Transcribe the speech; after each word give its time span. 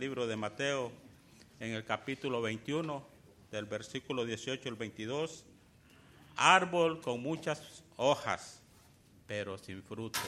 libro 0.00 0.26
de 0.26 0.34
Mateo 0.34 0.90
en 1.60 1.74
el 1.74 1.84
capítulo 1.84 2.40
21, 2.40 3.06
del 3.50 3.66
versículo 3.66 4.24
18 4.24 4.70
al 4.70 4.74
22. 4.74 5.44
Árbol 6.36 7.02
con 7.02 7.22
muchas 7.22 7.84
hojas, 7.98 8.62
pero 9.26 9.58
sin 9.58 9.82
fruto. 9.82 10.18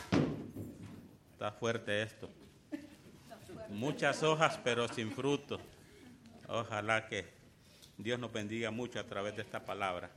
Está 1.33 1.53
fuerte 1.53 2.03
esto. 2.03 2.29
Muchas 3.71 4.23
hojas, 4.23 4.61
pero 4.63 4.87
sin 4.89 5.11
fruto. 5.11 5.59
Ojalá 6.49 7.09
que 7.09 7.25
Dios 7.97 8.19
nos 8.19 8.31
bendiga 8.31 8.71
mucho 8.71 9.01
a 9.01 9.05
través 9.05 9.35
de 9.37 9.41
esta 9.41 9.65
palabra. 9.65 10.11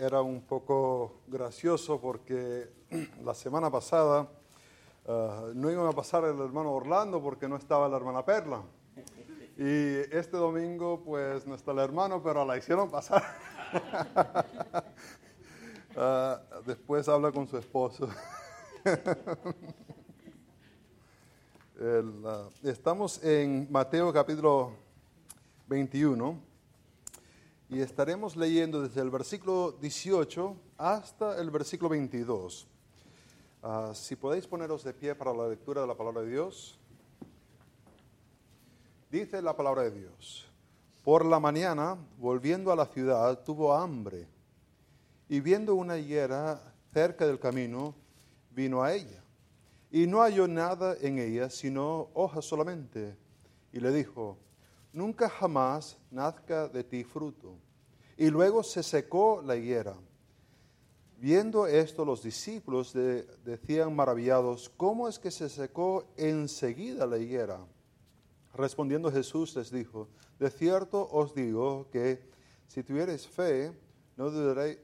Era 0.00 0.22
un 0.22 0.40
poco 0.40 1.20
gracioso 1.26 2.00
porque 2.00 2.70
la 3.22 3.34
semana 3.34 3.70
pasada 3.70 4.26
uh, 5.04 5.52
no 5.54 5.70
iban 5.70 5.86
a 5.86 5.92
pasar 5.92 6.24
el 6.24 6.40
hermano 6.40 6.72
Orlando 6.72 7.20
porque 7.22 7.46
no 7.46 7.56
estaba 7.56 7.86
la 7.86 7.98
hermana 7.98 8.24
Perla. 8.24 8.62
Y 9.58 9.96
este 10.10 10.38
domingo 10.38 11.02
pues 11.04 11.46
no 11.46 11.54
está 11.54 11.72
el 11.72 11.80
hermano, 11.80 12.22
pero 12.22 12.46
la 12.46 12.56
hicieron 12.56 12.90
pasar. 12.90 13.22
uh, 15.94 16.62
después 16.66 17.06
habla 17.06 17.30
con 17.30 17.46
su 17.46 17.58
esposo. 17.58 18.08
el, 21.78 22.24
uh, 22.24 22.48
estamos 22.62 23.22
en 23.22 23.70
Mateo 23.70 24.10
capítulo 24.14 24.72
21 25.68 26.49
y 27.70 27.80
estaremos 27.80 28.36
leyendo 28.36 28.82
desde 28.82 29.00
el 29.00 29.10
versículo 29.10 29.70
18 29.80 30.56
hasta 30.76 31.40
el 31.40 31.50
versículo 31.50 31.90
22. 31.90 32.66
Uh, 33.62 33.94
si 33.94 34.16
podéis 34.16 34.44
poneros 34.46 34.82
de 34.82 34.92
pie 34.92 35.14
para 35.14 35.32
la 35.32 35.48
lectura 35.48 35.80
de 35.80 35.86
la 35.86 35.96
palabra 35.96 36.22
de 36.22 36.30
Dios. 36.30 36.76
Dice 39.08 39.40
la 39.40 39.56
palabra 39.56 39.82
de 39.82 39.92
Dios, 39.92 40.48
por 41.04 41.24
la 41.24 41.38
mañana, 41.38 41.96
volviendo 42.18 42.72
a 42.72 42.76
la 42.76 42.86
ciudad, 42.86 43.38
tuvo 43.44 43.72
hambre 43.72 44.26
y 45.28 45.40
viendo 45.40 45.76
una 45.76 45.96
higuera 45.96 46.60
cerca 46.92 47.24
del 47.24 47.38
camino, 47.38 47.94
vino 48.50 48.82
a 48.82 48.92
ella. 48.92 49.22
Y 49.92 50.08
no 50.08 50.22
halló 50.22 50.48
nada 50.48 50.96
en 51.00 51.18
ella, 51.20 51.50
sino 51.50 52.08
hojas 52.14 52.44
solamente. 52.44 53.16
Y 53.72 53.78
le 53.78 53.92
dijo, 53.92 54.38
nunca 54.92 55.28
jamás 55.28 55.96
nazca 56.10 56.68
de 56.68 56.84
ti 56.84 57.04
fruto. 57.04 57.56
Y 58.16 58.30
luego 58.30 58.62
se 58.62 58.82
secó 58.82 59.42
la 59.44 59.56
higuera. 59.56 59.96
Viendo 61.18 61.66
esto, 61.66 62.04
los 62.04 62.22
discípulos 62.22 62.92
de, 62.92 63.26
decían 63.44 63.94
maravillados, 63.94 64.70
¿cómo 64.76 65.08
es 65.08 65.18
que 65.18 65.30
se 65.30 65.48
secó 65.48 66.06
enseguida 66.16 67.06
la 67.06 67.18
higuera? 67.18 67.60
Respondiendo 68.54 69.12
Jesús 69.12 69.54
les 69.54 69.70
dijo, 69.70 70.08
de 70.38 70.50
cierto 70.50 71.08
os 71.12 71.34
digo 71.34 71.88
que 71.90 72.22
si 72.68 72.82
tuviereis 72.82 73.26
fe, 73.26 73.72
no, 74.16 74.30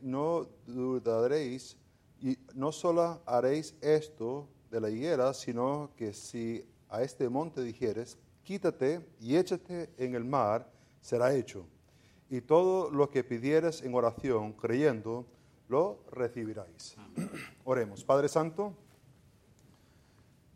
no 0.02 0.46
dudaréis 0.66 1.76
y 2.20 2.38
no 2.54 2.72
solo 2.72 3.20
haréis 3.26 3.74
esto 3.80 4.48
de 4.70 4.80
la 4.80 4.90
higuera, 4.90 5.32
sino 5.34 5.90
que 5.96 6.12
si 6.12 6.64
a 6.88 7.02
este 7.02 7.28
monte 7.28 7.62
dijeres, 7.62 8.18
quítate 8.46 9.04
y 9.18 9.36
échate 9.36 9.92
en 9.98 10.14
el 10.14 10.24
mar, 10.24 10.70
será 11.00 11.34
hecho. 11.34 11.66
Y 12.30 12.40
todo 12.40 12.90
lo 12.90 13.10
que 13.10 13.24
pidieres 13.24 13.82
en 13.82 13.92
oración, 13.92 14.52
creyendo, 14.52 15.26
lo 15.68 15.98
recibiráis. 16.12 16.96
Oremos. 17.64 18.04
Padre 18.04 18.28
Santo, 18.28 18.72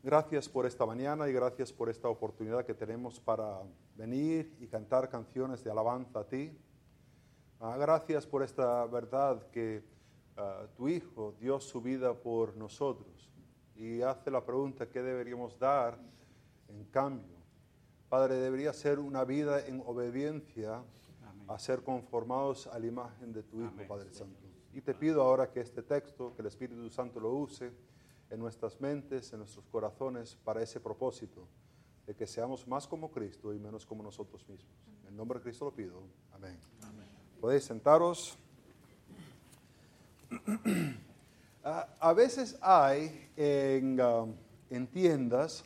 gracias 0.04 0.48
por 0.48 0.66
esta 0.66 0.86
mañana 0.86 1.28
y 1.28 1.32
gracias 1.32 1.72
por 1.72 1.90
esta 1.90 2.08
oportunidad 2.08 2.64
que 2.64 2.74
tenemos 2.74 3.18
para 3.18 3.60
venir 3.96 4.54
y 4.60 4.68
cantar 4.68 5.08
canciones 5.08 5.64
de 5.64 5.72
alabanza 5.72 6.20
a 6.20 6.28
ti. 6.28 6.56
Ah, 7.58 7.76
gracias 7.76 8.24
por 8.24 8.44
esta 8.44 8.86
verdad 8.86 9.50
que 9.50 9.82
ah, 10.36 10.66
tu 10.76 10.88
Hijo 10.88 11.34
dio 11.40 11.58
su 11.58 11.82
vida 11.82 12.14
por 12.14 12.56
nosotros 12.56 13.28
y 13.74 14.00
hace 14.00 14.30
la 14.30 14.44
pregunta, 14.44 14.88
¿qué 14.88 15.02
deberíamos 15.02 15.58
dar 15.58 15.98
en 16.68 16.84
cambio? 16.84 17.39
Padre, 18.10 18.34
debería 18.34 18.72
ser 18.72 18.98
una 18.98 19.24
vida 19.24 19.64
en 19.64 19.82
obediencia 19.86 20.82
a 21.46 21.58
ser 21.60 21.82
conformados 21.84 22.66
a 22.66 22.76
la 22.76 22.86
imagen 22.86 23.32
de 23.32 23.44
tu 23.44 23.62
Hijo, 23.62 23.72
Padre 23.86 24.12
Santo. 24.12 24.40
Y 24.74 24.80
te 24.80 24.94
pido 24.94 25.22
ahora 25.22 25.48
que 25.48 25.60
este 25.60 25.84
texto, 25.84 26.34
que 26.34 26.42
el 26.42 26.48
Espíritu 26.48 26.90
Santo 26.90 27.20
lo 27.20 27.30
use 27.32 27.72
en 28.28 28.40
nuestras 28.40 28.80
mentes, 28.80 29.32
en 29.32 29.38
nuestros 29.38 29.64
corazones, 29.68 30.36
para 30.44 30.60
ese 30.60 30.80
propósito, 30.80 31.46
de 32.04 32.16
que 32.16 32.26
seamos 32.26 32.66
más 32.66 32.88
como 32.88 33.12
Cristo 33.12 33.54
y 33.54 33.60
menos 33.60 33.86
como 33.86 34.02
nosotros 34.02 34.46
mismos. 34.48 34.74
En 35.06 35.16
nombre 35.16 35.38
de 35.38 35.44
Cristo 35.44 35.66
lo 35.66 35.72
pido. 35.72 36.02
Amén. 36.32 36.58
Podéis 37.40 37.62
sentaros. 37.62 38.36
a 41.62 42.12
veces 42.12 42.58
hay 42.60 43.30
en, 43.36 44.00
um, 44.00 44.34
en, 44.68 44.88
tiendas 44.88 45.64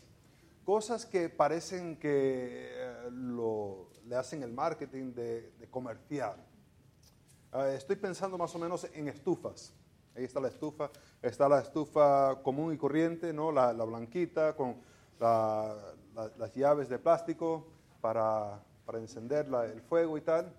cosas 0.65 1.07
que 1.07 1.29
parecen 1.29 1.97
que 1.99 2.71
uh, 3.07 3.11
lo, 3.11 3.91
le 4.07 4.17
hacen 4.17 4.43
el 4.43 4.53
marketing 4.53 5.13
de, 5.13 5.53
de. 5.59 5.69
Uh, 7.53 7.59
estoy 7.75 7.97
pensando 7.97 8.37
más 8.37 8.55
o 8.55 8.59
menos 8.59 8.89
en 8.93 9.09
estufas. 9.09 9.73
Ahí 10.17 10.25
está 10.25 10.41
la 10.41 10.49
estufa. 10.49 10.91
Está 11.23 11.49
la 11.49 11.61
estufa 11.61 12.41
común 12.43 12.73
y 12.73 12.77
corriente, 12.77 13.33
¿no? 13.33 13.53
la, 13.53 13.73
la 13.73 13.85
blanquita 13.85 14.55
con 14.55 14.77
la, 15.21 15.75
la, 16.15 16.31
las 16.37 16.53
llaves 16.55 16.89
de 16.89 16.99
plástico 16.99 17.67
para, 18.01 18.61
para 18.85 18.99
encender 18.99 19.47
el 19.73 19.81
fuego 19.83 20.17
y 20.17 20.21
tal. 20.21 20.53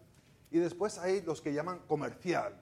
Y 0.52 0.60
después 0.60 0.98
hay 1.00 1.22
los 1.22 1.42
que 1.42 1.54
llaman 1.54 1.80
comercial. 1.88 2.54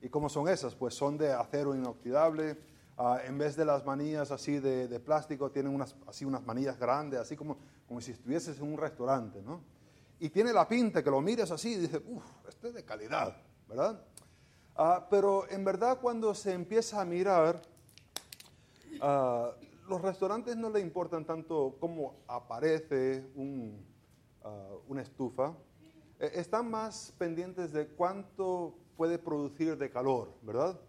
¿Y 0.00 0.08
cómo 0.08 0.28
son 0.28 0.48
esas? 0.48 0.74
Pues 0.74 0.94
son 0.94 1.18
de 1.18 1.32
acero 1.32 1.74
inoxidable. 1.74 2.56
Uh, 2.98 3.18
en 3.24 3.38
vez 3.38 3.54
de 3.54 3.64
las 3.64 3.84
manillas 3.84 4.32
así 4.32 4.58
de, 4.58 4.88
de, 4.88 4.98
plástico, 4.98 5.52
tienen 5.52 5.72
unas, 5.72 5.94
así 6.08 6.24
unas 6.24 6.44
manillas 6.44 6.76
grandes, 6.80 7.20
así 7.20 7.36
como, 7.36 7.56
como 7.86 8.00
si 8.00 8.10
estuvieses 8.10 8.58
en 8.58 8.64
un 8.64 8.76
restaurante, 8.76 9.40
¿no? 9.40 9.60
Y 10.18 10.30
tiene 10.30 10.52
la 10.52 10.66
pinta 10.66 11.00
que 11.00 11.08
lo 11.08 11.20
mires 11.20 11.48
así 11.52 11.74
y 11.74 11.76
dices, 11.76 12.02
uff, 12.08 12.24
esto 12.48 12.66
es 12.66 12.74
de 12.74 12.84
calidad, 12.84 13.36
¿verdad? 13.68 14.02
Uh, 14.76 15.04
pero 15.08 15.48
en 15.48 15.64
verdad 15.64 16.00
cuando 16.00 16.34
se 16.34 16.52
empieza 16.52 17.00
a 17.00 17.04
mirar, 17.04 17.62
uh, 19.00 19.88
los 19.88 20.02
restaurantes 20.02 20.56
no 20.56 20.68
le 20.68 20.80
importan 20.80 21.24
tanto 21.24 21.76
cómo 21.78 22.16
aparece 22.26 23.30
un, 23.36 23.86
una 24.88 25.02
estufa, 25.02 25.54
eh, 26.18 26.32
están 26.34 26.68
más 26.68 27.14
pendientes 27.16 27.72
de 27.72 27.86
cuánto 27.86 28.74
puede 28.96 29.18
producir 29.18 29.78
de 29.78 29.88
calor, 29.88 30.32
¿verdad? 30.42 30.80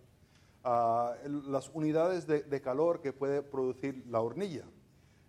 Las 1.47 1.69
unidades 1.73 2.27
de, 2.27 2.61
calor 2.61 3.01
que 3.01 3.11
puede 3.11 3.41
producir 3.41 4.05
la 4.07 4.21
hornilla. 4.21 4.65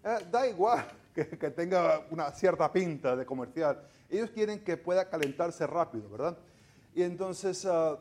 Eh, 0.05 0.27
da 0.31 0.47
igual 0.47 0.85
que, 1.15 1.25
tenga 1.25 2.07
una 2.11 2.31
cierta 2.33 2.71
pinta 2.73 3.17
de 3.17 3.25
comercial, 3.25 3.83
ellos 4.09 4.31
quieren 4.31 4.63
que 4.63 4.77
pueda 4.77 5.09
calentarse 5.09 5.67
rápido, 5.67 6.11
¿verdad? 6.11 6.37
Y 6.95 7.03
entonces, 7.03 7.65
uh, 7.65 7.97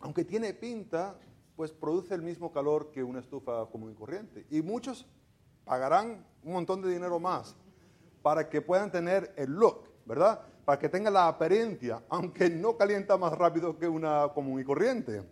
aunque 0.00 0.24
tiene 0.24 0.54
pinta, 0.54 1.16
pues 1.54 1.70
produce 1.70 2.14
el 2.14 2.22
mismo 2.22 2.52
calor 2.52 2.90
que 2.90 3.04
una 3.04 3.20
estufa 3.20 3.66
común 3.66 3.92
y 3.92 3.94
corriente. 3.94 4.46
Y 4.50 4.62
muchos 4.62 5.06
pagarán 5.64 6.24
un 6.42 6.52
montón 6.52 6.82
de 6.82 6.90
dinero 6.90 7.20
más 7.20 7.54
para 8.22 8.48
que 8.48 8.60
puedan 8.60 8.90
tener 8.90 9.32
el 9.36 9.50
look, 9.50 9.84
¿verdad? 10.06 10.40
Para 10.64 10.78
que 10.78 10.88
tenga 10.88 11.10
la 11.10 11.28
apariencia, 11.28 12.02
aunque 12.08 12.48
no 12.50 12.76
calienta 12.76 13.16
más 13.16 13.32
rápido 13.32 13.78
que 13.78 13.86
una 13.86 14.28
común 14.34 14.60
y 14.60 14.64
corriente. 14.64 15.22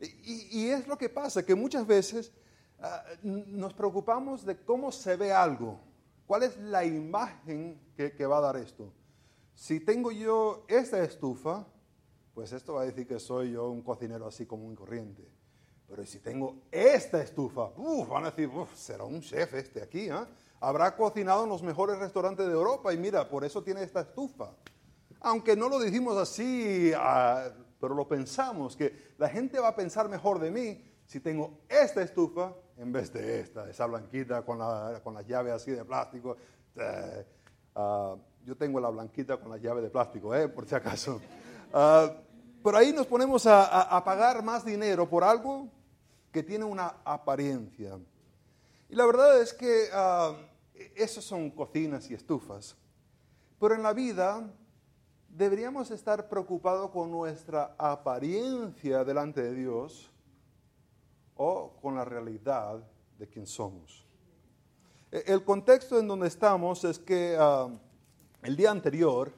Y, 0.00 0.68
es 0.68 0.86
lo 0.86 0.96
que 0.96 1.08
pasa, 1.08 1.44
que 1.44 1.54
muchas 1.54 1.86
veces 1.86 2.32
uh, 2.78 3.16
nos 3.22 3.74
preocupamos 3.74 4.44
de 4.44 4.56
cómo 4.56 4.92
se 4.92 5.16
ve 5.16 5.32
algo, 5.32 5.80
cuál 6.26 6.44
es 6.44 6.56
la 6.58 6.84
imagen 6.84 7.80
que, 7.96 8.26
va 8.26 8.38
a 8.38 8.42
dar 8.42 8.56
esto. 8.56 8.92
Si 9.54 9.80
tengo 9.80 10.12
yo 10.12 10.64
esta 10.68 11.02
estufa, 11.02 11.66
pues 12.32 12.52
esto 12.52 12.74
va 12.74 12.82
a 12.82 12.86
decir 12.86 13.08
que 13.08 13.18
soy 13.18 13.52
yo 13.52 13.70
un 13.70 13.82
cocinero 13.82 14.28
así 14.28 14.46
común 14.46 14.74
y 14.74 14.76
corriente. 14.76 15.28
Pero 15.88 16.04
si 16.06 16.20
tengo 16.20 16.62
esta 16.70 17.20
estufa, 17.20 17.72
uf, 17.76 18.08
van 18.08 18.26
a 18.26 18.30
decir, 18.30 18.50
será 18.74 19.04
un 19.04 19.20
chef 19.20 19.54
este 19.54 19.82
aquí, 19.82 20.08
¿eh? 20.08 20.26
Habrá 20.60 20.94
cocinado 20.94 21.44
en 21.44 21.50
los 21.50 21.62
mejores 21.62 21.98
restaurantes 21.98 22.46
de 22.46 22.52
Europa 22.52 22.92
y 22.92 22.98
mira, 22.98 23.28
por 23.28 23.44
eso 23.44 23.62
tiene 23.62 23.82
esta 23.82 24.00
estufa. 24.00 24.52
Aunque 25.20 25.56
no 25.56 25.68
lo 25.68 25.80
dijimos 25.80 26.16
así, 26.16 26.92
uh, 26.92 27.67
pero 27.80 27.94
lo 27.94 28.06
pensamos, 28.06 28.76
que 28.76 29.14
la 29.18 29.28
gente 29.28 29.58
va 29.58 29.68
a 29.68 29.76
pensar 29.76 30.08
mejor 30.08 30.38
de 30.38 30.50
mí 30.50 30.84
si 31.04 31.20
tengo 31.20 31.60
esta 31.68 32.02
estufa 32.02 32.52
en 32.76 32.92
vez 32.92 33.12
de 33.12 33.40
esta, 33.40 33.68
esa 33.68 33.86
blanquita 33.86 34.42
con, 34.42 34.58
la, 34.58 35.00
con 35.02 35.14
las 35.14 35.26
llaves 35.26 35.52
así 35.52 35.70
de 35.70 35.84
plástico. 35.84 36.36
Ah, 37.74 38.16
yo 38.44 38.56
tengo 38.56 38.80
la 38.80 38.88
blanquita 38.88 39.36
con 39.36 39.50
las 39.50 39.60
llaves 39.60 39.82
de 39.82 39.90
plástico, 39.90 40.34
eh, 40.34 40.48
por 40.48 40.66
si 40.66 40.74
acaso. 40.74 41.20
Uh, 41.70 42.08
pero 42.64 42.78
ahí 42.78 42.92
nos 42.92 43.06
ponemos 43.06 43.46
a, 43.46 44.02
pagar 44.04 44.42
más 44.42 44.64
dinero 44.64 45.08
por 45.08 45.22
algo 45.22 45.68
que 46.32 46.42
tiene 46.42 46.64
una 46.64 46.96
apariencia. 47.04 47.98
Y 48.88 48.96
la 48.96 49.04
verdad 49.06 49.40
es 49.40 49.52
que 49.52 49.88
uh, 49.92 50.34
esos 50.96 51.24
son 51.24 51.50
cocinas 51.50 52.10
y 52.10 52.14
estufas. 52.14 52.74
Pero 53.60 53.74
en 53.74 53.82
la 53.82 53.92
vida 53.92 54.50
deberíamos 55.38 55.92
estar 55.92 56.28
preocupados 56.28 56.90
con 56.90 57.12
nuestra 57.12 57.76
apariencia 57.78 59.04
delante 59.04 59.40
de 59.40 59.54
Dios 59.54 60.10
o 61.36 61.76
con 61.80 61.94
la 61.94 62.04
realidad 62.04 62.82
de 63.16 63.28
quién 63.28 63.46
somos. 63.46 64.04
E, 65.12 65.22
el 65.28 65.44
contexto 65.44 66.00
en 66.00 66.08
donde 66.08 66.26
estamos 66.26 66.82
es 66.82 66.98
que 66.98 67.38
uh, 67.38 67.70
el 68.42 68.56
día 68.56 68.72
anterior, 68.72 69.32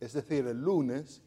es 0.00 0.14
decir, 0.14 0.46
el 0.46 0.58
lunes, 0.58 1.20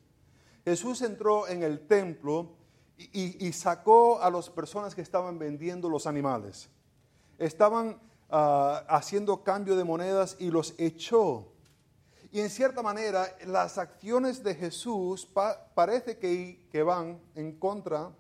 Jesús 0.63 1.03
entró 1.03 1.47
en 1.47 1.61
el 1.61 1.85
templo 1.85 2.55
y, 2.97 3.51
sacó 3.51 4.19
a 4.21 4.31
las 4.31 4.49
personas 4.49 4.95
que 4.95 5.01
estaban 5.01 5.37
vendiendo 5.37 5.87
los 5.87 6.07
animales. 6.07 6.69
Estaban 7.37 7.99
ah, 8.29 8.85
haciendo 8.87 9.43
cambio 9.43 9.75
de 9.75 9.83
monedas 9.83 10.37
y 10.39 10.49
los 10.49 10.73
echó. 10.77 11.54
Y 12.35 12.41
en 12.41 12.49
cierta 12.49 12.83
manera, 12.83 13.33
las 13.45 13.77
acciones 13.77 14.43
de 14.43 14.55
Jesús 14.55 15.25
parece 15.73 16.17
que, 16.17 16.67
que 16.69 16.83
van 16.83 17.17
en 17.33 17.53
contra, 17.53 18.11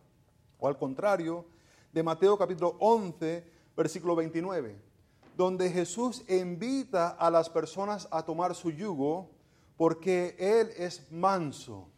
o 0.57 0.69
al 0.69 0.77
contrario, 0.77 1.43
de 1.91 2.01
Mateo 2.01 2.37
capítulo 2.37 2.77
11, 2.79 3.43
versículo 3.75 4.15
29 4.15 4.85
donde 5.35 5.69
Jesús 5.69 6.23
invita 6.29 7.09
a 7.09 7.29
las 7.29 7.49
personas 7.49 8.07
a 8.09 8.23
tomar 8.23 8.55
su 8.55 8.71
yugo 8.71 9.29
porque 9.75 10.37
Él 10.39 10.71
es 10.77 11.11
manso. 11.11 11.89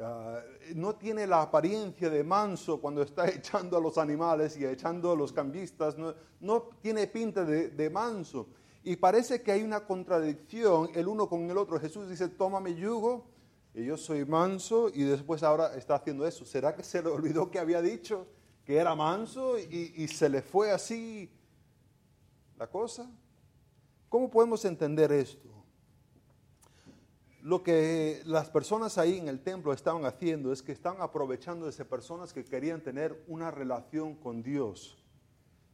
Ah, 0.00 0.40
no 0.74 0.96
tiene 0.96 1.26
la 1.26 1.42
apariencia 1.42 2.08
de 2.10 2.24
manso 2.24 2.80
cuando 2.80 3.02
está 3.02 3.28
echando 3.28 3.76
a 3.76 3.80
los 3.80 3.98
animales 3.98 4.56
y 4.56 4.64
echando 4.64 5.12
a 5.12 5.16
los 5.16 5.34
cambistas, 5.34 5.96
no, 6.40 6.62
tiene 6.80 7.06
pinta 7.06 7.44
de, 7.44 7.90
manso. 7.90 8.48
Y 8.84 8.96
parece 8.96 9.42
que 9.42 9.50
hay 9.50 9.62
una 9.62 9.84
contradicción 9.84 10.90
el 10.94 11.08
uno 11.08 11.28
con 11.28 11.50
el 11.50 11.58
otro. 11.58 11.80
Jesús 11.80 12.08
dice, 12.08 12.28
toma 12.28 12.60
mi 12.60 12.74
yugo, 12.74 13.26
y 13.74 13.84
yo 13.84 13.96
soy 13.96 14.24
manso, 14.24 14.88
y 14.94 15.02
después 15.02 15.42
ahora 15.42 15.74
está 15.74 15.96
haciendo 15.96 16.26
eso. 16.26 16.44
¿Será 16.44 16.76
que 16.76 16.84
se 16.84 17.02
le 17.02 17.08
olvidó 17.08 17.50
que 17.50 17.58
había 17.58 17.82
dicho 17.82 18.26
que 18.64 18.76
era 18.76 18.94
manso 18.94 19.58
y, 19.58 19.92
y 19.96 20.08
se 20.08 20.28
le 20.28 20.42
fue 20.42 20.70
así 20.70 21.30
la 22.56 22.66
cosa. 22.68 23.10
¿Cómo 24.08 24.30
podemos 24.30 24.64
entender 24.64 25.12
esto? 25.12 25.48
Lo 27.42 27.62
que 27.62 28.22
las 28.24 28.48
personas 28.48 28.96
ahí 28.96 29.18
en 29.18 29.28
el 29.28 29.42
templo 29.42 29.72
estaban 29.72 30.06
haciendo 30.06 30.52
es 30.52 30.62
que 30.62 30.72
estaban 30.72 31.02
aprovechando 31.02 31.70
de 31.70 31.84
personas 31.84 32.32
que 32.32 32.44
querían 32.44 32.82
tener 32.82 33.22
una 33.26 33.50
relación 33.50 34.14
con 34.14 34.42
Dios. 34.42 35.03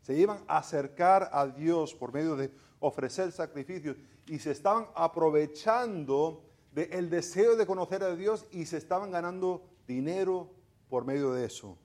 Se 0.03 0.15
iban 0.15 0.45
a 0.49 0.59
acercar 0.59 1.31
a 1.33 1.47
Dios 1.47 1.95
por 1.95 2.13
medio 2.13 2.37
de 2.37 2.51
ofrecer 2.81 3.33
sacrificios 3.33 3.97
y 4.27 4.39
se 4.39 4.53
estaban 4.53 4.87
aprovechando 4.95 6.45
del 6.73 7.11
deseo 7.11 7.57
de 7.57 7.67
conocer 7.67 8.03
a 8.03 8.15
Dios 8.15 8.47
y 8.51 8.67
se 8.67 8.77
estaban 8.77 9.11
ganando 9.11 9.63
dinero 9.87 10.51
por 10.89 11.05
medio 11.05 11.33
de 11.33 11.45
eso. 11.47 11.77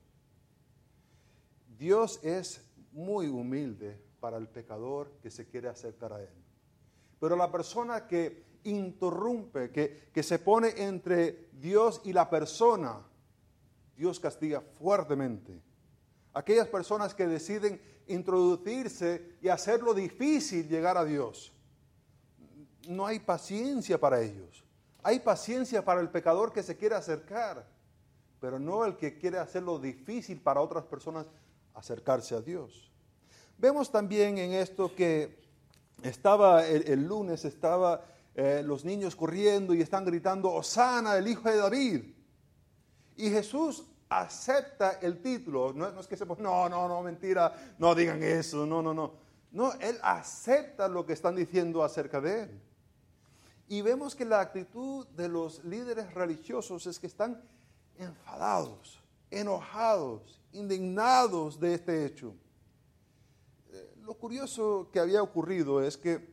Dios 1.76 2.20
es 2.22 2.64
muy 2.92 3.26
humilde 3.26 4.00
para 4.20 4.38
el 4.38 4.48
pecador 4.48 5.12
que 5.22 5.30
se 5.30 5.46
quiere 5.46 5.68
acercar 5.68 6.12
a 6.12 6.22
Él. 6.22 6.30
Pero 7.20 7.36
la 7.36 7.50
persona 7.50 8.06
que 8.06 8.44
interrumpe, 8.64 9.70
que, 9.70 10.08
que 10.12 10.22
se 10.22 10.38
pone 10.38 10.72
entre 10.76 11.48
Dios 11.52 12.00
y 12.04 12.12
la 12.12 12.28
persona, 12.30 13.00
Dios 13.96 14.20
castiga 14.20 14.60
fuertemente. 14.60 15.60
Aquellas 16.32 16.68
personas 16.68 17.14
que 17.14 17.26
deciden 17.26 17.80
introducirse 18.08 19.36
y 19.40 19.48
hacerlo 19.48 19.94
difícil 19.94 20.68
llegar 20.68 20.96
a 20.96 21.04
Dios. 21.04 21.52
No 22.88 23.06
hay 23.06 23.18
paciencia 23.18 23.98
para 23.98 24.20
ellos. 24.20 24.64
Hay 25.02 25.20
paciencia 25.20 25.84
para 25.84 26.00
el 26.00 26.08
pecador 26.08 26.52
que 26.52 26.62
se 26.62 26.76
quiere 26.76 26.94
acercar, 26.94 27.66
pero 28.40 28.58
no 28.58 28.84
el 28.84 28.96
que 28.96 29.18
quiere 29.18 29.38
hacerlo 29.38 29.78
difícil 29.78 30.40
para 30.40 30.60
otras 30.60 30.84
personas 30.84 31.26
acercarse 31.74 32.34
a 32.34 32.40
Dios. 32.40 32.90
Vemos 33.58 33.90
también 33.90 34.38
en 34.38 34.52
esto 34.52 34.94
que 34.94 35.38
estaba 36.02 36.66
el, 36.66 37.04
lunes, 37.04 37.44
estaba 37.44 38.04
eh, 38.34 38.62
los 38.64 38.84
niños 38.84 39.16
corriendo 39.16 39.74
y 39.74 39.80
están 39.80 40.04
gritando, 40.04 40.52
Osana, 40.52 41.16
el 41.16 41.28
hijo 41.28 41.48
de 41.48 41.56
David. 41.56 42.04
Y 43.16 43.30
Jesús 43.30 43.84
acepta 44.08 44.98
el 45.02 45.20
título. 45.20 45.72
No, 45.72 45.90
no 45.90 46.00
es 46.00 46.06
que 46.06 46.16
se 46.16 46.26
no, 46.26 46.68
no, 46.68 46.88
no, 46.88 47.02
mentira, 47.02 47.52
no 47.78 47.94
digan 47.94 48.22
eso, 48.22 48.66
no, 48.66 48.82
no, 48.82 48.94
no. 48.94 49.12
No, 49.52 49.72
Él 49.74 49.98
acepta 50.02 50.88
lo 50.88 51.06
que 51.06 51.12
están 51.12 51.36
diciendo 51.36 51.82
acerca 51.82 52.20
de 52.20 52.42
Él. 52.42 52.60
Y 53.68 53.80
vemos 53.82 54.14
que 54.14 54.24
la 54.24 54.40
actitud 54.40 55.06
de 55.08 55.28
los 55.28 55.64
líderes 55.64 56.12
religiosos 56.14 56.86
es 56.86 56.98
que 56.98 57.06
están 57.06 57.42
enfadados, 57.96 59.00
enojados, 59.30 60.40
indignados 60.52 61.58
de 61.58 61.74
este 61.74 62.04
hecho 62.04 62.34
lo 64.06 64.14
curioso 64.14 64.88
que 64.92 65.00
había 65.00 65.20
ocurrido 65.20 65.82
es 65.82 65.96
que 65.96 66.32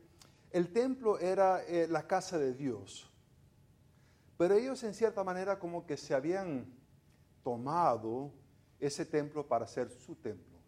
el 0.52 0.72
templo 0.72 1.18
era 1.18 1.64
eh, 1.64 1.88
la 1.90 2.06
casa 2.06 2.38
de 2.38 2.54
Dios, 2.54 3.10
pero 4.38 4.54
ellos 4.54 4.84
en 4.84 4.94
cierta 4.94 5.24
manera 5.24 5.58
como 5.58 5.84
que 5.84 5.96
se 5.96 6.14
habían 6.14 6.72
tomado 7.44 8.32
ese 8.80 9.06
templo 9.06 9.46
para 9.46 9.66
ser 9.66 9.90
su 9.90 10.16
templo. 10.16 10.58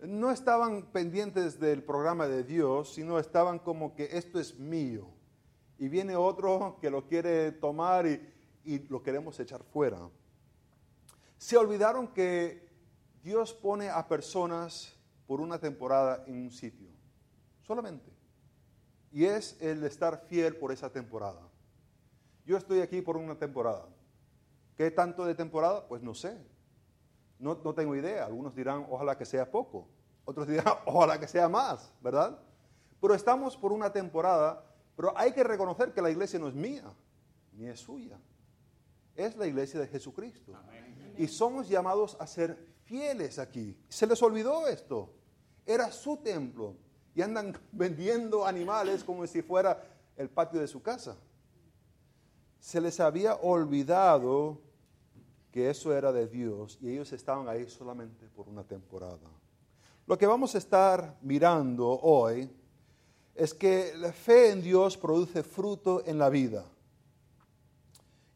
No 0.00 0.30
estaban 0.30 0.90
pendientes 0.90 1.60
del 1.60 1.84
programa 1.84 2.26
de 2.26 2.42
Dios, 2.42 2.94
sino 2.94 3.18
estaban 3.18 3.58
como 3.58 3.94
que 3.94 4.08
esto 4.16 4.40
es 4.40 4.58
mío. 4.58 5.06
Y 5.78 5.88
viene 5.88 6.16
otro 6.16 6.78
que 6.80 6.90
lo 6.90 7.06
quiere 7.06 7.52
tomar 7.52 8.06
y, 8.06 8.20
y 8.64 8.80
lo 8.88 9.02
queremos 9.02 9.38
echar 9.38 9.62
fuera. 9.62 10.10
Se 11.38 11.56
olvidaron 11.56 12.08
que 12.08 12.68
Dios 13.22 13.54
pone 13.54 13.88
a 13.88 14.06
personas 14.08 14.94
por 15.26 15.40
una 15.40 15.58
temporada 15.58 16.24
en 16.26 16.42
un 16.42 16.50
sitio, 16.50 16.88
solamente. 17.62 18.10
Y 19.10 19.24
es 19.24 19.56
el 19.60 19.84
estar 19.84 20.26
fiel 20.28 20.56
por 20.56 20.72
esa 20.72 20.90
temporada. 20.90 21.40
Yo 22.44 22.56
estoy 22.56 22.80
aquí 22.80 23.00
por 23.00 23.16
una 23.16 23.38
temporada. 23.38 23.88
¿Qué 24.76 24.90
tanto 24.90 25.24
de 25.24 25.34
temporada? 25.34 25.86
Pues 25.86 26.02
no 26.02 26.14
sé. 26.14 26.36
No, 27.38 27.58
no 27.62 27.74
tengo 27.74 27.94
idea. 27.94 28.26
Algunos 28.26 28.54
dirán, 28.54 28.86
ojalá 28.90 29.16
que 29.16 29.24
sea 29.24 29.50
poco. 29.50 29.88
Otros 30.24 30.46
dirán, 30.48 30.74
ojalá 30.86 31.18
que 31.18 31.28
sea 31.28 31.48
más, 31.48 31.92
¿verdad? 32.00 32.38
Pero 33.00 33.14
estamos 33.14 33.56
por 33.56 33.72
una 33.72 33.92
temporada, 33.92 34.64
pero 34.96 35.16
hay 35.16 35.32
que 35.32 35.44
reconocer 35.44 35.92
que 35.92 36.00
la 36.00 36.10
iglesia 36.10 36.38
no 36.38 36.48
es 36.48 36.54
mía, 36.54 36.84
ni 37.52 37.66
es 37.66 37.80
suya. 37.80 38.18
Es 39.14 39.36
la 39.36 39.46
iglesia 39.46 39.78
de 39.80 39.86
Jesucristo. 39.86 40.52
Y 41.16 41.28
somos 41.28 41.68
llamados 41.68 42.16
a 42.18 42.26
ser 42.26 42.58
fieles 42.84 43.38
aquí. 43.38 43.78
Se 43.88 44.06
les 44.06 44.22
olvidó 44.22 44.66
esto. 44.66 45.14
Era 45.66 45.92
su 45.92 46.16
templo. 46.16 46.76
Y 47.14 47.22
andan 47.22 47.56
vendiendo 47.72 48.44
animales 48.44 49.04
como 49.04 49.26
si 49.26 49.42
fuera 49.42 49.82
el 50.16 50.28
patio 50.28 50.60
de 50.60 50.66
su 50.66 50.82
casa. 50.82 51.16
Se 52.64 52.80
les 52.80 52.98
había 52.98 53.34
olvidado 53.34 54.58
que 55.52 55.68
eso 55.68 55.94
era 55.94 56.12
de 56.12 56.26
Dios 56.26 56.78
y 56.80 56.88
ellos 56.88 57.12
estaban 57.12 57.46
ahí 57.46 57.68
solamente 57.68 58.26
por 58.28 58.48
una 58.48 58.64
temporada. 58.64 59.28
Lo 60.06 60.16
que 60.16 60.26
vamos 60.26 60.54
a 60.54 60.58
estar 60.58 61.18
mirando 61.20 61.86
hoy 61.86 62.50
es 63.34 63.52
que 63.52 63.92
la 63.98 64.14
fe 64.14 64.50
en 64.50 64.62
Dios 64.62 64.96
produce 64.96 65.42
fruto 65.42 66.04
en 66.06 66.18
la 66.18 66.30
vida 66.30 66.64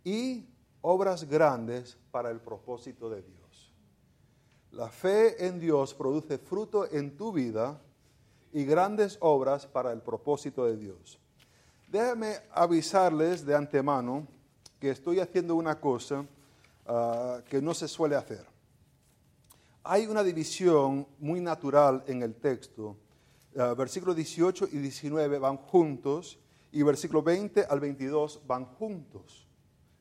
y 0.04 0.46
obras 0.82 1.24
grandes 1.24 1.96
para 2.10 2.30
el 2.30 2.38
propósito 2.42 3.08
de 3.08 3.22
Dios. 3.22 3.72
La 4.72 4.90
fe 4.90 5.46
en 5.46 5.58
Dios 5.58 5.94
produce 5.94 6.36
fruto 6.36 6.86
en 6.92 7.16
tu 7.16 7.32
vida 7.32 7.80
y 8.52 8.66
grandes 8.66 9.16
obras 9.22 9.66
para 9.66 9.90
el 9.90 10.02
propósito 10.02 10.66
de 10.66 10.76
Dios. 10.76 11.18
Déjame 11.90 12.36
avisarles 12.52 13.46
de 13.46 13.54
antemano 13.54 14.28
que 14.78 14.90
estoy 14.90 15.20
haciendo 15.20 15.56
una 15.56 15.80
cosa 15.80 16.26
ah, 16.86 17.40
que 17.48 17.62
no 17.62 17.72
se 17.72 17.88
suele 17.88 18.14
hacer. 18.14 18.44
Hay 19.84 20.06
una 20.06 20.22
división 20.22 21.06
muy 21.18 21.40
natural 21.40 22.04
en 22.06 22.22
el 22.22 22.34
texto. 22.34 22.94
Uh, 23.54 23.74
versículos 23.74 24.14
18 24.14 24.68
y 24.72 24.78
19 24.78 25.38
van 25.38 25.56
juntos 25.56 26.38
y 26.70 26.82
versículo 26.82 27.22
20 27.22 27.64
al 27.64 27.80
22 27.80 28.42
van 28.46 28.66
juntos. 28.66 29.48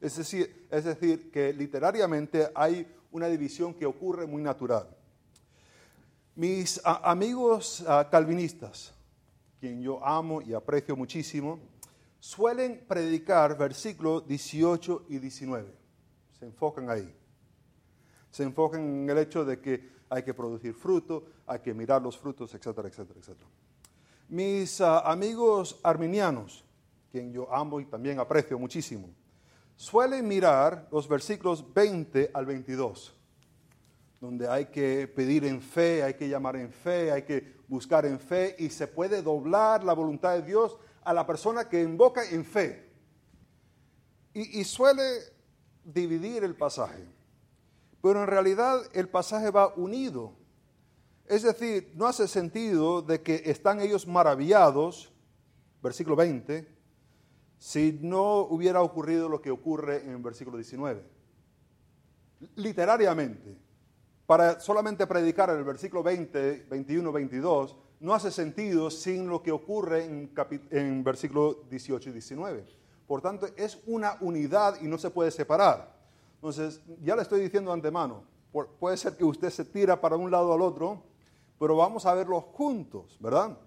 Es 0.01 0.17
decir, 0.17 0.67
es 0.69 0.83
decir, 0.83 1.31
que 1.31 1.53
literariamente 1.53 2.49
hay 2.53 2.85
una 3.11 3.27
división 3.27 3.73
que 3.73 3.85
ocurre 3.85 4.27
muy 4.27 4.43
natural. 4.43 4.89
Mis 6.35 6.81
amigos 6.83 7.85
ah, 7.87 8.09
calvinistas, 8.11 8.93
quien 9.61 9.81
yo 9.81 10.05
amo 10.05 10.41
y 10.41 10.53
aprecio 10.53 10.97
muchísimo, 10.97 11.59
suelen 12.19 12.85
predicar 12.87 13.57
versículos 13.57 14.27
18 14.27 15.05
y 15.09 15.19
19. 15.19 15.73
Se 16.39 16.45
enfocan 16.45 16.89
ahí. 16.89 17.13
Se 18.31 18.43
enfocan 18.43 18.81
en 18.81 19.09
el 19.09 19.17
hecho 19.17 19.45
de 19.45 19.59
que 19.59 19.97
hay 20.09 20.23
que 20.23 20.33
producir 20.33 20.73
fruto, 20.73 21.25
hay 21.45 21.59
que 21.59 21.73
mirar 21.73 22.01
los 22.01 22.17
frutos, 22.17 22.53
etcétera, 22.53 22.87
etcétera, 22.87 23.19
etcétera. 23.19 23.49
Mis 24.29 24.81
ah, 24.81 24.99
amigos 24.99 25.79
arminianos, 25.83 26.65
quien 27.11 27.31
yo 27.31 27.53
amo 27.53 27.79
y 27.79 27.85
también 27.85 28.19
aprecio 28.19 28.59
muchísimo, 28.59 29.09
suelen 29.75 30.27
mirar 30.27 30.87
los 30.91 31.07
versículos 31.07 31.73
20 31.73 32.31
al 32.33 32.45
22, 32.45 33.15
donde 34.19 34.47
hay 34.47 34.65
que 34.65 35.07
pedir 35.07 35.45
en 35.45 35.61
fe, 35.61 36.03
hay 36.03 36.15
que 36.15 36.27
llamar 36.27 36.55
en 36.57 36.71
fe, 36.71 37.11
hay 37.11 37.23
que 37.23 37.55
buscar 37.67 38.05
en 38.05 38.19
fe 38.19 38.55
y 38.59 38.69
se 38.69 38.87
puede 38.87 39.21
doblar 39.21 39.83
la 39.83 39.93
voluntad 39.93 40.33
de 40.33 40.41
Dios 40.41 40.77
a 41.07 41.13
la 41.13 41.25
persona 41.25 41.69
que 41.69 41.81
invoca 41.81 42.29
en 42.29 42.43
fe. 42.43 42.85
Y, 44.33 44.65
suele 44.65 45.03
dividir 45.85 46.43
el 46.43 46.53
pasaje, 46.53 47.07
pero 48.01 48.21
en 48.21 48.27
realidad 48.27 48.81
el 48.93 49.07
pasaje 49.07 49.49
va 49.49 49.73
unido. 49.75 50.33
Es 51.25 51.43
decir, 51.43 51.93
no 51.95 52.07
hace 52.07 52.27
sentido 52.27 53.01
de 53.01 53.21
que 53.21 53.41
están 53.45 53.79
ellos 53.79 54.05
maravillados, 54.05 55.13
versículo 55.81 56.17
20, 56.17 56.67
si 57.57 57.97
no 58.01 58.41
hubiera 58.41 58.81
ocurrido 58.81 59.29
lo 59.29 59.41
que 59.41 59.49
ocurre 59.49 60.03
en 60.03 60.09
el 60.09 60.21
versículo 60.21 60.57
19. 60.57 61.03
Literariamente, 62.57 63.57
para 64.25 64.59
solamente 64.59 65.07
predicar 65.07 65.49
el 65.51 65.63
versículo 65.63 66.03
20, 66.03 66.65
21, 66.69 67.11
22, 67.13 67.77
no 67.99 68.13
hace 68.13 68.31
sentido 68.31 68.89
sin 68.89 69.27
lo 69.27 69.41
que 69.41 69.51
ocurre 69.51 70.05
en, 70.05 70.31
en 70.71 71.03
versículo 71.03 71.63
18 71.69 72.09
y 72.09 72.13
19. 72.13 72.65
Por 73.07 73.21
tanto, 73.21 73.47
es 73.55 73.79
una 73.87 74.17
unidad 74.21 74.79
y 74.81 74.87
no 74.87 74.97
se 74.97 75.09
puede 75.09 75.31
separar. 75.31 75.95
Entonces, 76.35 76.81
ya 77.01 77.15
le 77.15 77.21
estoy 77.21 77.41
diciendo 77.41 77.71
antemano, 77.71 78.23
puede 78.79 78.97
ser 78.97 79.15
que 79.15 79.23
usted 79.23 79.49
se 79.49 79.65
tira 79.65 79.99
para 79.99 80.15
un 80.17 80.29
lado 80.29 80.53
al 80.53 80.61
otro, 80.61 81.03
pero 81.59 81.75
vamos 81.75 82.05
a 82.05 82.13
verlos 82.13 82.43
juntos, 82.53 83.17
¿verdad? 83.19 83.57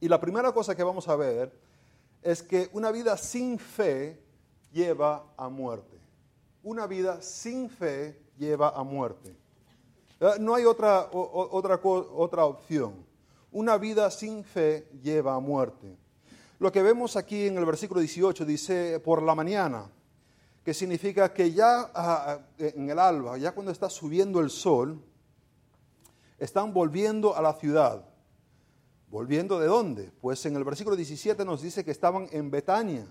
Y 0.00 0.08
la 0.08 0.20
primera 0.20 0.52
cosa 0.52 0.74
que 0.74 0.82
vamos 0.82 1.08
a 1.08 1.16
ver 1.16 1.58
es 2.22 2.42
que 2.42 2.68
una 2.72 2.90
vida 2.90 3.16
sin 3.16 3.58
fe 3.58 4.20
lleva 4.72 5.24
a 5.36 5.48
muerte. 5.48 5.98
Una 6.62 6.86
vida 6.86 7.22
sin 7.22 7.70
fe 7.70 8.20
lleva 8.36 8.70
a 8.70 8.82
muerte. 8.82 9.36
Eh, 10.20 10.32
no 10.40 10.54
hay 10.54 10.64
otra, 10.64 11.08
otra, 11.12 11.80
otra 11.82 12.44
opción. 12.46 13.03
Una 13.54 13.78
vida 13.78 14.10
sin 14.10 14.42
fe 14.42 14.88
lleva 15.00 15.36
a 15.36 15.38
muerte. 15.38 15.96
Lo 16.58 16.72
que 16.72 16.82
vemos 16.82 17.14
aquí 17.14 17.46
en 17.46 17.56
el 17.56 17.64
versículo 17.64 18.00
18 18.00 18.44
dice 18.44 18.98
por 18.98 19.22
la 19.22 19.36
mañana, 19.36 19.88
que 20.64 20.74
significa 20.74 21.32
que 21.32 21.52
ya 21.52 21.82
ah, 21.82 21.92
ah, 21.94 22.38
en 22.58 22.90
el 22.90 22.98
alba, 22.98 23.38
ya 23.38 23.52
cuando 23.52 23.70
está 23.70 23.88
subiendo 23.88 24.40
el 24.40 24.50
sol, 24.50 25.00
están 26.36 26.74
volviendo 26.74 27.36
a 27.36 27.40
la 27.40 27.52
ciudad. 27.52 28.04
¿Volviendo 29.08 29.60
de 29.60 29.68
dónde? 29.68 30.10
Pues 30.20 30.44
en 30.46 30.56
el 30.56 30.64
versículo 30.64 30.96
17 30.96 31.44
nos 31.44 31.62
dice 31.62 31.84
que 31.84 31.92
estaban 31.92 32.26
en 32.32 32.50
Betania. 32.50 33.06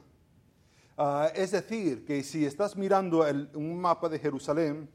Ah, 0.98 1.32
es 1.34 1.52
decir, 1.52 2.04
que 2.04 2.22
si 2.22 2.46
estás 2.46 2.76
mirando 2.76 3.26
un 3.54 3.80
mapa 3.80 4.10
de 4.10 4.20
Jerusalén, 4.20 4.90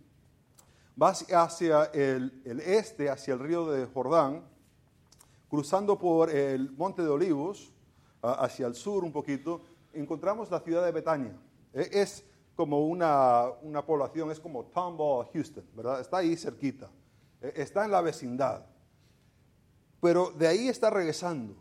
vas 0.95 1.25
hacia 1.33 1.85
el, 1.85 2.43
este, 2.67 3.09
hacia 3.09 3.33
el 3.33 3.41
río 3.41 3.71
de 3.71 3.87
Jordán, 3.87 4.58
cruzando 5.49 5.99
por 5.99 6.31
el 6.31 6.71
Monte 6.73 7.03
de 7.03 7.09
Olivos, 7.09 7.73
hacia 8.23 8.67
el 8.67 8.75
sur 8.75 9.05
un 9.05 9.13
poquito, 9.13 9.63
encontramos 9.93 10.51
la 10.51 10.61
ciudad 10.61 10.85
de 10.85 10.93
Betania. 10.93 11.37
E, 11.73 11.89
es 11.93 12.25
como 12.57 12.87
una, 12.87 13.45
una 13.63 13.85
población, 13.85 14.31
es 14.31 14.41
como 14.41 14.65
Tomball, 14.65 15.29
Houston, 15.33 15.65
¿verdad? 15.75 16.01
Está 16.01 16.19
ahí 16.19 16.37
cerquita, 16.37 16.91
e, 17.41 17.53
está 17.57 17.85
en 17.85 17.93
la 17.93 18.01
vecindad 18.01 18.65
pero 20.01 20.31
de 20.31 20.47
ahí 20.47 20.69
está 20.69 20.91
regresando. 20.91 21.55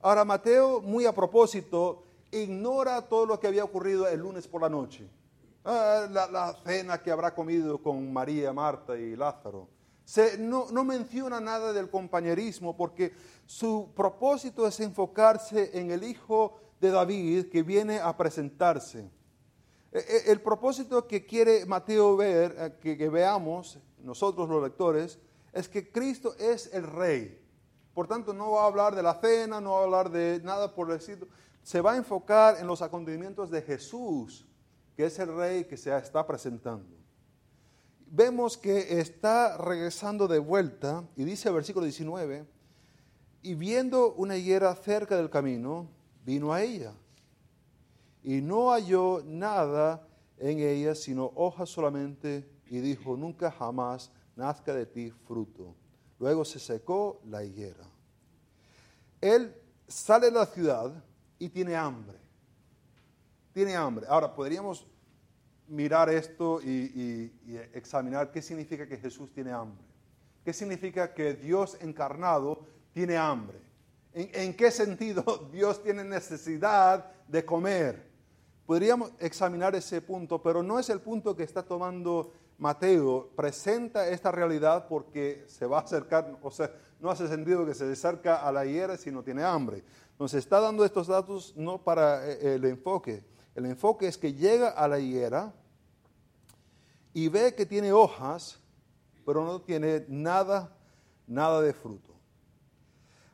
Ahora 0.00 0.24
Mateo, 0.24 0.80
muy 0.80 1.06
a 1.06 1.14
propósito, 1.14 2.04
ignora 2.30 3.02
todo 3.02 3.26
lo 3.26 3.38
que 3.38 3.46
había 3.46 3.64
ocurrido 3.64 4.08
el 4.08 4.20
lunes 4.20 4.48
por 4.48 4.62
la 4.62 4.68
noche. 4.68 5.08
Ah, 5.64 6.08
la, 6.10 6.56
cena 6.64 7.00
que 7.00 7.12
habrá 7.12 7.34
comido 7.34 7.80
con 7.80 8.12
María, 8.12 8.52
Marta 8.52 8.96
y 8.96 9.14
Lázaro. 9.14 9.68
No, 10.38 10.84
menciona 10.84 11.40
nada 11.40 11.72
del 11.72 11.88
compañerismo 11.88 12.76
porque 12.76 13.12
su 13.46 13.92
propósito 13.94 14.66
es 14.66 14.80
enfocarse 14.80 15.70
en 15.78 15.90
el 15.90 16.02
hijo 16.02 16.58
de 16.80 16.90
David 16.90 17.46
que 17.50 17.62
viene 17.62 17.98
a 17.98 18.16
presentarse. 18.16 19.10
E, 19.92 19.98
e, 19.98 20.32
el 20.32 20.40
propósito 20.40 21.06
que 21.06 21.24
quiere 21.24 21.66
Mateo 21.66 22.16
ver, 22.16 22.54
eh, 22.58 22.78
que, 22.80 22.96
que 22.96 23.08
veamos 23.08 23.78
nosotros 23.98 24.48
los 24.48 24.62
lectores, 24.62 25.18
es 25.52 25.68
que 25.68 25.90
Cristo 25.90 26.34
es 26.38 26.72
el 26.72 26.84
rey. 26.84 27.38
Por 27.94 28.08
tanto, 28.08 28.32
no 28.32 28.52
va 28.52 28.62
a 28.62 28.66
hablar 28.66 28.96
de 28.96 29.02
la 29.02 29.14
cena, 29.20 29.60
no 29.60 29.72
va 29.72 29.80
a 29.80 29.84
hablar 29.84 30.10
de 30.10 30.40
nada 30.42 30.74
por 30.74 30.90
decirlo. 30.90 31.28
Se 31.62 31.80
va 31.80 31.92
a 31.92 31.96
enfocar 31.96 32.56
en 32.58 32.66
los 32.66 32.82
acontecimientos 32.82 33.50
de 33.50 33.62
Jesús, 33.62 34.46
que 34.96 35.06
es 35.06 35.18
el 35.18 35.34
rey 35.36 35.64
que 35.64 35.76
se 35.76 35.96
está 35.96 36.26
presentando. 36.26 37.01
Vemos 38.14 38.58
que 38.58 39.00
está 39.00 39.56
regresando 39.56 40.28
de 40.28 40.38
vuelta, 40.38 41.02
y 41.16 41.24
dice 41.24 41.48
el 41.48 41.54
versículo 41.54 41.86
19, 41.86 42.44
y 43.40 43.54
viendo 43.54 44.12
una 44.12 44.36
higuera 44.36 44.74
cerca 44.74 45.16
del 45.16 45.30
camino, 45.30 45.88
vino 46.22 46.52
a 46.52 46.60
ella. 46.62 46.92
Y 48.22 48.42
no 48.42 48.70
halló 48.70 49.22
nada 49.24 50.06
en 50.36 50.58
ella, 50.58 50.94
sino 50.94 51.32
hojas 51.36 51.70
solamente, 51.70 52.46
y 52.66 52.80
dijo, 52.80 53.16
nunca 53.16 53.50
jamás 53.50 54.10
nazca 54.36 54.74
de 54.74 54.84
ti 54.84 55.10
fruto. 55.10 55.74
Luego 56.18 56.44
se 56.44 56.58
secó 56.58 57.18
la 57.30 57.42
higuera. 57.42 57.88
Él 59.22 59.56
sale 59.88 60.26
de 60.26 60.32
la 60.32 60.44
ciudad 60.44 61.02
y 61.38 61.48
tiene 61.48 61.76
hambre. 61.76 62.18
Tiene 63.54 63.74
hambre. 63.74 64.04
Ahora, 64.06 64.34
podríamos 64.34 64.86
mirar 65.68 66.10
esto 66.10 66.60
y, 66.62 67.32
examinar 67.72 68.30
qué 68.30 68.42
significa 68.42 68.86
que 68.86 68.96
Jesús 68.96 69.32
tiene 69.32 69.52
hambre. 69.52 69.84
¿Qué 70.44 70.52
significa 70.52 71.14
que 71.14 71.34
Dios 71.34 71.76
encarnado 71.80 72.66
tiene 72.92 73.16
hambre? 73.16 73.58
¿En, 74.12 74.30
¿En, 74.34 74.54
qué 74.54 74.70
sentido 74.70 75.48
Dios 75.52 75.82
tiene 75.82 76.04
necesidad 76.04 77.12
de 77.28 77.44
comer? 77.44 78.10
Podríamos 78.66 79.12
examinar 79.18 79.74
ese 79.74 80.00
punto, 80.00 80.42
pero 80.42 80.62
no 80.62 80.78
es 80.78 80.90
el 80.90 81.00
punto 81.00 81.36
que 81.36 81.42
está 81.42 81.62
tomando 81.62 82.32
Mateo 82.62 83.30
presenta 83.34 84.08
esta 84.08 84.30
realidad 84.30 84.86
porque 84.88 85.44
se 85.48 85.66
va 85.66 85.78
a 85.78 85.82
acercar, 85.82 86.38
o 86.42 86.50
sea, 86.52 86.70
no 87.00 87.10
hace 87.10 87.26
sentido 87.26 87.66
que 87.66 87.74
se 87.74 87.90
acerca 87.90 88.36
a 88.36 88.52
la 88.52 88.64
higuera 88.64 88.96
si 88.96 89.10
no 89.10 89.24
tiene 89.24 89.42
hambre. 89.42 89.82
Entonces 90.12 90.38
está 90.38 90.60
dando 90.60 90.84
estos 90.84 91.08
datos 91.08 91.54
no 91.56 91.82
para 91.82 92.24
eh, 92.24 92.54
el 92.54 92.64
enfoque. 92.66 93.24
El 93.54 93.66
enfoque 93.66 94.06
es 94.08 94.16
que 94.16 94.32
llega 94.32 94.68
a 94.68 94.88
la 94.88 94.98
higuera 94.98 95.52
y 97.12 97.28
ve 97.28 97.54
que 97.54 97.66
tiene 97.66 97.92
hojas, 97.92 98.58
pero 99.26 99.44
no 99.44 99.60
tiene 99.60 100.04
nada, 100.08 100.74
nada 101.26 101.60
de 101.60 101.72
fruto. 101.72 102.14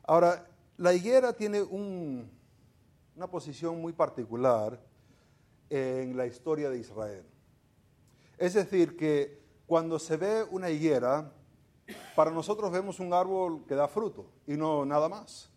Ahora, 0.05 0.47
la 0.77 0.93
higuera 0.93 1.33
tiene 1.33 1.63
una 1.63 3.27
posición 3.31 3.81
muy 3.81 3.93
particular 3.93 4.81
en 5.71 6.17
la 6.17 6.27
historia 6.27 6.71
de 6.71 6.79
Israel. 6.79 7.25
Es 8.39 8.55
decir, 8.55 8.97
que 8.97 9.43
cuando 9.67 9.99
se 9.99 10.17
ve 10.17 10.45
una 10.45 10.71
higuera, 10.71 11.33
para 12.17 12.31
nosotros 12.31 12.71
vemos 12.71 13.01
un 13.01 13.13
árbol 13.13 13.65
que 13.67 13.75
da 13.75 13.89
fruto 13.89 14.27
y 14.47 14.57
no 14.57 14.85
nada 14.85 15.09
más. 15.09 15.51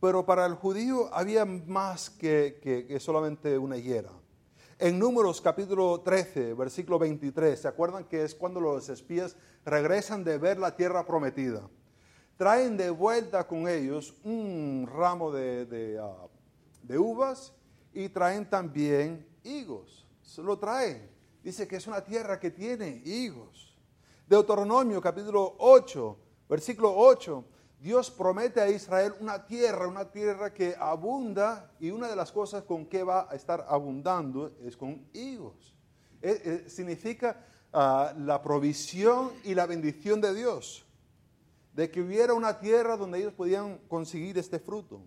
Pero 0.00 0.24
para 0.24 0.46
el 0.46 0.54
judío 0.54 1.12
había 1.12 1.44
más 1.44 2.10
que, 2.10 2.96
solamente 3.00 3.58
una 3.58 3.76
higuera. 3.76 4.10
En 4.78 4.98
Números 4.98 5.40
capítulo 5.40 6.00
13, 6.00 6.54
versículo 6.54 6.98
23, 6.98 7.60
¿se 7.60 7.66
acuerdan 7.66 8.04
que 8.04 8.22
es 8.22 8.34
cuando 8.34 8.60
los 8.60 8.88
espías 8.88 9.36
regresan 9.64 10.22
de 10.22 10.38
ver 10.38 10.58
la 10.58 10.76
tierra 10.76 11.04
prometida? 11.04 11.68
Traen 12.36 12.76
de 12.76 12.90
vuelta 12.90 13.46
con 13.46 13.66
ellos 13.66 14.14
un 14.22 14.88
ramo 14.92 15.32
de, 15.32 15.66
de 15.66 15.98
ah, 15.98 16.28
uvas 16.96 17.52
y 17.92 18.08
traen 18.08 18.48
también 18.48 19.26
higos. 19.42 20.06
Se 20.22 20.42
lo 20.42 20.56
traen 20.58 21.18
dice 21.42 21.66
que 21.66 21.76
es 21.76 21.86
una 21.86 22.04
tierra 22.04 22.38
que 22.38 22.50
tiene 22.50 23.00
higos. 23.04 23.74
Deuteronomio 24.26 25.00
capítulo 25.00 25.56
8, 25.58 26.16
versículo 26.48 26.94
8, 26.94 27.44
Dios 27.80 28.10
promete 28.10 28.60
a 28.60 28.68
Israel 28.68 29.14
una 29.20 29.46
tierra, 29.46 29.86
una 29.86 30.10
tierra 30.10 30.52
que 30.52 30.74
abunda 30.78 31.70
y 31.78 31.90
una 31.90 32.08
de 32.08 32.16
las 32.16 32.32
cosas 32.32 32.64
con 32.64 32.86
que 32.86 33.04
va 33.04 33.28
a 33.30 33.36
estar 33.36 33.64
abundando 33.68 34.50
es 34.64 34.76
con 34.76 35.06
higos. 35.12 35.76
Eh, 36.20 36.42
eh, 36.44 36.64
significa 36.68 37.46
ah, 37.72 38.12
la 38.18 38.42
provisión 38.42 39.30
y 39.44 39.54
la 39.54 39.66
bendición 39.66 40.20
de 40.20 40.34
Dios, 40.34 40.84
de 41.72 41.88
que 41.88 42.00
hubiera 42.00 42.34
una 42.34 42.58
tierra 42.58 42.96
donde 42.96 43.20
ellos 43.20 43.32
podían 43.34 43.78
conseguir 43.86 44.36
este 44.38 44.58
fruto. 44.58 45.00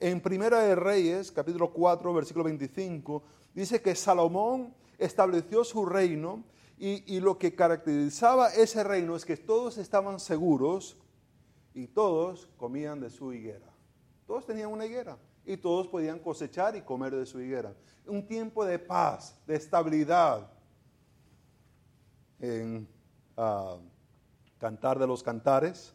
En 0.00 0.20
Primera 0.20 0.62
de 0.62 0.74
Reyes, 0.74 1.30
capítulo 1.30 1.72
4, 1.72 2.12
versículo 2.12 2.44
25, 2.46 3.22
dice 3.54 3.80
que 3.80 3.94
Salomón 3.94 4.74
estableció 4.98 5.62
su 5.62 5.86
reino 5.86 6.42
y, 6.78 7.14
y 7.14 7.20
lo 7.20 7.38
que 7.38 7.54
caracterizaba 7.54 8.48
ese 8.48 8.82
reino 8.82 9.14
es 9.14 9.24
que 9.24 9.36
todos 9.36 9.78
estaban 9.78 10.18
seguros 10.18 10.96
y 11.76 11.86
todos 11.88 12.46
comían 12.56 13.00
de 13.00 13.10
su 13.10 13.34
higuera. 13.34 13.68
Todos 14.26 14.46
tenían 14.46 14.72
una 14.72 14.86
higuera 14.86 15.18
y 15.44 15.58
todos 15.58 15.86
podían 15.88 16.18
cosechar 16.18 16.74
y 16.74 16.80
comer 16.80 17.14
de 17.14 17.26
su 17.26 17.38
higuera. 17.38 17.74
Un 18.06 18.26
tiempo 18.26 18.64
de 18.64 18.78
paz, 18.78 19.38
de 19.46 19.56
estabilidad. 19.56 20.50
En 22.40 22.88
ah, 23.36 23.76
Cantar 24.58 24.98
de 24.98 25.06
los 25.06 25.22
Cantares 25.22 25.94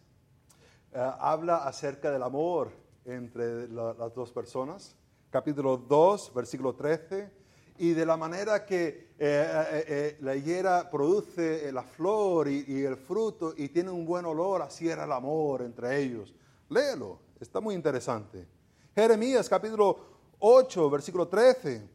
ah, 0.94 1.18
habla 1.20 1.66
acerca 1.68 2.12
del 2.12 2.22
amor 2.22 2.72
entre 3.04 3.68
la- 3.68 3.96
las 3.96 4.14
dos 4.14 4.32
personas. 4.32 4.96
Capítulo 5.32 5.78
2, 5.78 6.32
versículo 6.36 6.76
13. 6.76 7.41
Y 7.78 7.92
de 7.94 8.06
la 8.06 8.18
manera 8.18 8.66
que 8.66 8.88
eh, 8.88 9.08
eh, 9.20 9.86
eh, 9.88 10.18
la 10.22 10.36
higuera 10.36 10.90
produce 10.90 11.72
la 11.72 11.84
flor 11.84 12.48
y, 12.48 12.66
y 12.68 12.84
el 12.84 12.98
fruto 12.98 13.54
y 13.56 13.70
tiene 13.70 13.90
un 13.92 14.06
buen 14.06 14.26
olor, 14.26 14.62
así 14.62 14.90
era 14.90 15.04
el 15.04 15.12
amor 15.12 15.62
entre 15.62 16.02
ellos. 16.02 16.34
Léelo, 16.70 17.20
está 17.40 17.60
muy 17.60 17.76
interesante. 17.76 18.48
Jeremías 18.96 19.48
capítulo 19.48 20.00
8, 20.40 20.90
versículo 20.90 21.28
13, 21.28 21.88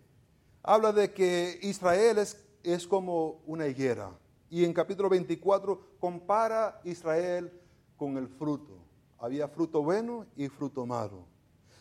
habla 0.62 0.92
de 0.92 1.12
que 1.12 1.58
Israel 1.62 2.18
es, 2.18 2.42
es 2.62 2.86
como 2.86 3.42
una 3.46 3.66
higuera. 3.66 4.10
Y 4.48 4.64
en 4.64 4.72
capítulo 4.72 5.08
24 5.08 5.98
compara 5.98 6.80
Israel 6.84 7.52
con 7.96 8.16
el 8.16 8.28
fruto. 8.28 8.78
Había 9.18 9.48
fruto 9.48 9.82
bueno 9.82 10.26
y 10.36 10.48
fruto 10.48 10.86
malo. 10.86 11.26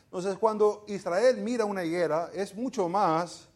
Entonces 0.05 0.37
cuando 0.37 0.85
Israel 0.87 1.37
mira 1.37 1.65
una 1.65 1.83
higuera 1.83 2.31
es 2.33 2.55
mucho 2.55 2.89
más 2.89 3.47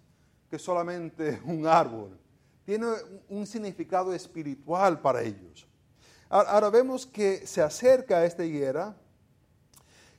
que 0.50 0.60
solamente 0.60 1.39
un 1.46 1.65
árbol. 1.68 2.18
Tiene 2.65 2.88
un 3.29 3.48
significado 3.48 4.13
espiritual 4.13 5.01
para 5.01 5.22
ellos. 5.22 5.68
Ahora 6.29 6.70
vemos 6.70 7.08
que 7.08 7.48
se 7.48 7.62
acerca 7.62 8.18
a 8.18 8.25
esta 8.25 8.46
higuera 8.46 8.96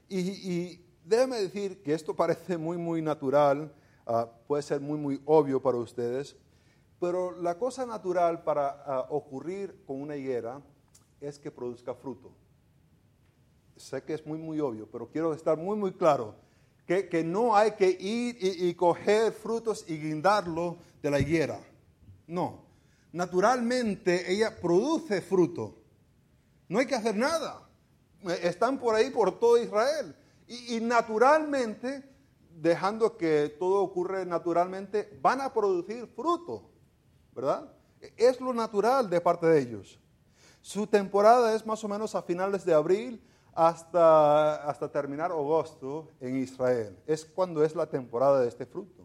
y, 0.08 0.18
y 0.18 0.84
déjame 1.04 1.40
decir 1.40 1.82
que 1.82 1.94
esto 1.94 2.14
parece 2.14 2.58
muy, 2.58 2.76
muy 2.76 3.00
natural, 3.00 3.72
ah, 4.06 4.28
puede 4.48 4.62
ser 4.62 4.80
muy, 4.80 4.98
muy 4.98 5.22
obvio 5.24 5.62
para 5.62 5.78
ustedes, 5.78 6.36
pero 6.98 7.32
la 7.40 7.56
cosa 7.56 7.86
natural 7.86 8.42
para 8.42 8.82
ah, 8.84 9.06
ocurrir 9.10 9.84
con 9.86 10.00
una 10.02 10.16
higuera 10.16 10.60
es 11.20 11.38
que 11.38 11.50
produzca 11.50 11.94
fruto. 11.94 12.32
Sé 13.76 14.02
que 14.02 14.14
es 14.14 14.26
muy, 14.26 14.38
muy 14.38 14.58
obvio, 14.60 14.88
pero 14.90 15.08
quiero 15.08 15.32
estar 15.32 15.56
muy, 15.56 15.76
muy 15.76 15.92
claro 15.92 16.34
que, 17.08 17.22
no 17.24 17.54
hay 17.54 17.72
que 17.72 17.88
ir 17.88 18.36
y, 18.40 18.68
y 18.68 18.74
coger 18.74 19.32
frutos 19.32 19.84
y 19.86 19.96
guindarlo 19.96 20.78
de 21.00 21.10
la 21.10 21.20
higuera. 21.20 21.60
No. 22.26 22.64
Naturalmente 23.12 24.32
ella 24.32 24.60
produce 24.60 25.20
fruto. 25.20 25.76
No 26.68 26.78
hay 26.78 26.86
que 26.86 26.94
hacer 26.94 27.16
nada. 27.16 27.68
Eh, 28.22 28.40
Están 28.42 28.78
por 28.78 28.94
ahí 28.94 29.10
por 29.10 29.38
todo 29.38 29.62
Israel. 29.62 30.14
Y, 30.46 30.76
y 30.76 30.80
naturalmente, 30.80 32.02
dejando 32.60 33.16
que 33.16 33.54
todo 33.58 33.82
ocurre 33.82 34.26
naturalmente, 34.26 35.16
van 35.22 35.40
a 35.40 35.52
producir 35.52 36.06
fruto. 36.08 36.70
¿Verdad? 37.34 37.72
Es 38.16 38.40
lo 38.40 38.52
natural 38.52 39.08
de 39.08 39.20
parte 39.20 39.46
de 39.46 39.60
ellos. 39.60 40.00
Su 40.60 40.86
temporada 40.86 41.54
es 41.54 41.64
más 41.64 41.82
o 41.84 41.88
menos 41.88 42.14
a 42.14 42.22
finales 42.22 42.64
de 42.64 42.74
abril 42.74 43.22
hasta, 43.54 44.56
hasta 44.68 44.90
terminar 44.90 45.30
agosto 45.30 46.08
en 46.20 46.36
Israel. 46.36 46.96
Es 47.06 47.24
cuando 47.24 47.64
es 47.64 47.74
la 47.74 47.86
temporada 47.86 48.40
de 48.40 48.48
este 48.48 48.66
fruto. 48.66 49.04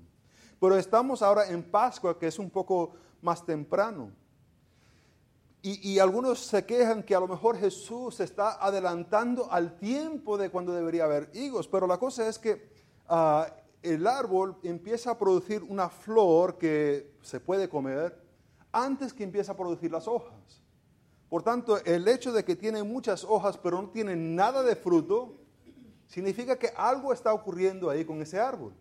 Pero 0.60 0.78
estamos 0.78 1.22
ahora 1.22 1.48
en 1.48 1.64
Pascua, 1.64 2.18
que 2.18 2.28
es 2.28 2.40
un 2.40 2.50
poco 2.50 2.94
más 3.22 3.46
temprano. 3.46 4.12
Y, 5.62 5.94
y 5.94 6.00
algunos 6.00 6.40
se 6.40 6.66
quejan 6.66 7.04
que 7.04 7.16
a 7.16 7.20
lo 7.20 7.28
mejor 7.28 7.58
Jesús 7.58 8.16
se 8.16 8.24
está 8.24 8.64
adelantando 8.64 9.52
al 9.52 9.78
tiempo 9.78 10.38
de 10.38 10.50
cuando 10.50 10.74
debería 10.74 11.06
haber 11.06 11.32
higos, 11.34 11.68
pero 11.68 11.88
la 11.88 11.98
cosa 11.98 12.28
es 12.28 12.38
que 12.38 12.70
ah, 13.10 13.48
el 13.82 14.08
árbol 14.08 14.58
empieza 14.64 15.12
a 15.12 15.18
producir 15.18 15.64
una 15.64 15.90
flor 15.90 16.58
que 16.58 17.16
se 17.22 17.40
puede 17.40 17.68
comer 17.70 18.20
antes 18.72 19.14
que 19.14 19.24
empieza 19.24 19.54
a 19.54 19.58
producir 19.58 19.92
las 19.92 20.08
hojas. 20.08 20.62
Por 21.36 21.44
tanto, 21.44 21.84
el 21.84 22.08
hecho 22.08 22.32
de 22.32 22.46
que 22.46 22.56
tiene 22.56 22.82
muchas 22.82 23.26
hojas 23.26 23.58
pero 23.58 23.82
no 23.82 23.90
tiene 23.90 24.16
nada 24.16 24.64
de 24.64 24.74
fruto, 24.74 25.36
significa 26.08 26.58
que 26.58 26.72
algo 26.78 27.12
está 27.12 27.34
ocurriendo 27.34 27.90
ahí 27.90 28.06
con 28.06 28.22
ese 28.22 28.40
árbol. 28.40 28.74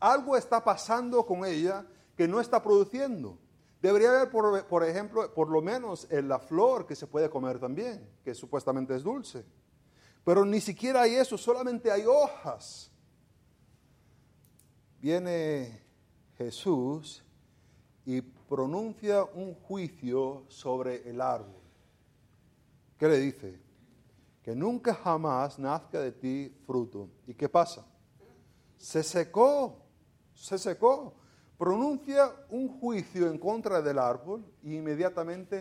Algo 0.00 0.34
está 0.34 0.64
pasando 0.64 1.26
con 1.26 1.44
ella 1.44 1.86
que 2.16 2.26
no 2.26 2.40
está 2.40 2.62
produciendo. 2.62 3.36
Debería 3.82 4.08
haber, 4.08 4.30
por, 4.30 4.82
ejemplo, 4.82 5.34
por 5.34 5.50
lo 5.50 5.60
menos 5.60 6.06
en 6.10 6.26
la 6.26 6.38
flor 6.38 6.86
que 6.86 6.96
se 6.96 7.06
puede 7.06 7.28
comer 7.28 7.58
también, 7.58 8.08
que 8.24 8.34
supuestamente 8.34 8.96
es 8.96 9.02
dulce. 9.02 9.44
Pero 10.24 10.46
ni 10.46 10.62
siquiera 10.62 11.02
hay 11.02 11.16
eso, 11.16 11.36
solamente 11.36 11.90
hay 11.90 12.06
hojas. 12.06 12.90
Viene 15.02 15.82
Jesús 16.38 17.22
y 18.06 18.22
pronuncia 18.22 19.22
un 19.22 19.52
juicio 19.52 20.46
sobre 20.48 21.06
el 21.10 21.20
árbol. 21.20 21.63
¿Qué 23.04 23.10
le 23.10 23.18
dice? 23.18 23.60
Que 24.42 24.56
nunca 24.56 24.94
jamás 24.94 25.58
nazca 25.58 26.00
de 26.00 26.10
ti 26.10 26.56
fruto. 26.64 27.10
¿Y 27.26 27.34
qué 27.34 27.50
pasa? 27.50 27.84
Se 28.78 29.02
secó, 29.02 29.76
se 30.32 30.56
secó. 30.56 31.12
Pronuncia 31.58 32.32
un 32.48 32.80
juicio 32.80 33.28
en 33.28 33.36
contra 33.36 33.82
del 33.82 33.98
árbol 33.98 34.42
y 34.62 34.76
inmediatamente 34.76 35.60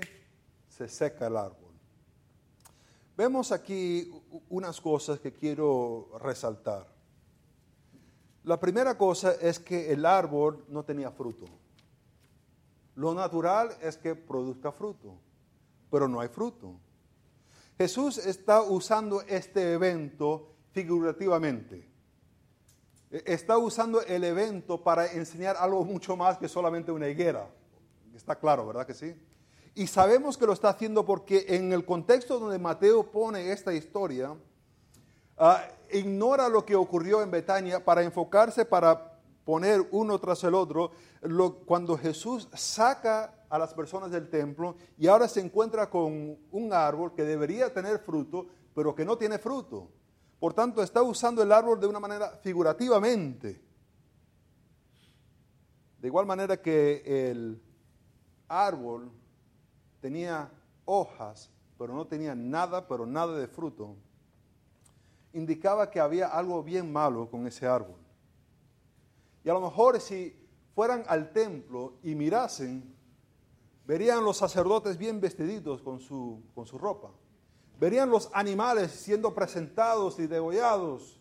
se 0.69 0.87
seca 0.87 1.27
el 1.27 1.35
árbol. 1.35 1.73
Vemos 3.17 3.51
aquí 3.51 4.09
unas 4.47 4.79
cosas 4.79 5.19
que 5.19 5.33
quiero 5.33 6.17
resaltar. 6.21 6.87
La 8.45 8.57
primera 8.57 8.97
cosa 8.97 9.33
es 9.33 9.59
que 9.59 9.91
el 9.91 10.05
árbol 10.05 10.63
no 10.69 10.85
tenía 10.85 11.11
fruto. 11.11 11.43
Lo 12.95 13.13
natural 13.13 13.75
es 13.81 13.97
que 13.97 14.15
produzca 14.15 14.71
fruto, 14.71 15.17
pero 15.91 16.07
no 16.07 16.21
hay 16.21 16.29
fruto. 16.29 16.79
Jesús 17.77 18.17
está 18.17 18.61
usando 18.61 19.21
este 19.23 19.73
evento 19.73 20.53
figurativamente. 20.71 21.89
E- 23.11 23.23
Está 23.25 23.57
usando 23.57 24.01
el 24.01 24.23
evento 24.23 24.83
para 24.83 25.11
enseñar 25.11 25.55
algo 25.57 25.83
mucho 25.83 26.15
más 26.15 26.37
que 26.37 26.47
solamente 26.47 26.91
una 26.91 27.07
higuera. 27.07 27.47
Está 28.15 28.35
claro, 28.35 28.65
¿verdad 28.67 28.85
que 28.85 28.93
sí? 28.93 29.15
Y 29.75 29.87
sabemos 29.87 30.37
que 30.37 30.45
lo 30.45 30.53
está 30.53 30.69
haciendo 30.69 31.03
porque 31.03 31.45
en 31.49 31.73
el 31.73 31.83
contexto 31.83 32.39
donde 32.39 32.59
Mateo 32.59 33.09
pone 33.11 33.51
esta 33.51 33.73
historia, 33.73 34.35
ah, 35.37 35.63
ignora 35.91 36.47
lo 36.47 36.63
que 36.63 36.75
ocurrió 36.75 37.23
en 37.23 37.31
Betania 37.31 37.83
para 37.83 38.03
enfocarse, 38.03 38.65
para 38.65 39.12
poner 39.45 39.87
uno 39.91 40.19
tras 40.19 40.43
el 40.43 40.53
otro, 40.55 40.91
cuando 41.65 41.97
Jesús 41.97 42.47
saca 42.53 43.45
a 43.49 43.57
las 43.57 43.73
personas 43.73 44.11
del 44.11 44.29
templo 44.29 44.75
y 44.97 45.07
ahora 45.07 45.27
se 45.27 45.39
encuentra 45.39 45.89
con 45.89 46.37
un 46.51 46.73
árbol 46.73 47.13
que 47.13 47.23
debería 47.23 47.73
tener 47.73 47.99
fruto, 47.99 48.47
pero 48.73 48.95
que 48.95 49.05
no 49.05 49.17
tiene 49.17 49.37
fruto. 49.37 49.89
Por 50.39 50.53
tanto, 50.53 50.81
está 50.81 51.01
usando 51.01 51.41
el 51.41 51.51
árbol 51.51 51.79
de 51.79 51.87
una 51.87 51.99
manera 51.99 52.31
figurativamente. 52.41 53.61
De 55.99 56.07
igual 56.07 56.25
manera 56.25 56.61
que 56.61 57.01
el 57.31 57.61
árbol 58.49 59.09
tenía 60.01 60.51
hojas, 60.83 61.49
pero 61.77 61.93
no 61.93 62.05
tenía 62.05 62.35
nada, 62.35 62.87
pero 62.87 63.05
nada 63.05 63.37
de 63.37 63.47
fruto, 63.47 63.95
indicaba 65.31 65.89
que 65.89 65.99
había 65.99 66.27
algo 66.27 66.61
bien 66.61 66.91
malo 66.91 67.29
con 67.29 67.47
ese 67.47 67.65
árbol. 67.65 68.02
Y 69.43 69.49
a 69.49 69.53
lo 69.53 69.61
mejor 69.61 69.99
si 69.99 70.35
fueran 70.73 71.03
al 71.07 71.31
templo 71.31 71.95
y 72.03 72.15
mirasen, 72.15 72.95
verían 73.85 74.23
los 74.23 74.37
sacerdotes 74.37 74.97
bien 74.97 75.19
vestiditos 75.19 75.81
con 75.81 75.99
su, 75.99 76.41
con 76.55 76.65
su 76.65 76.77
ropa. 76.77 77.11
Verían 77.79 78.09
los 78.09 78.29
animales 78.33 78.91
siendo 78.91 79.33
presentados 79.33 80.19
y 80.19 80.27
degollados. 80.27 81.19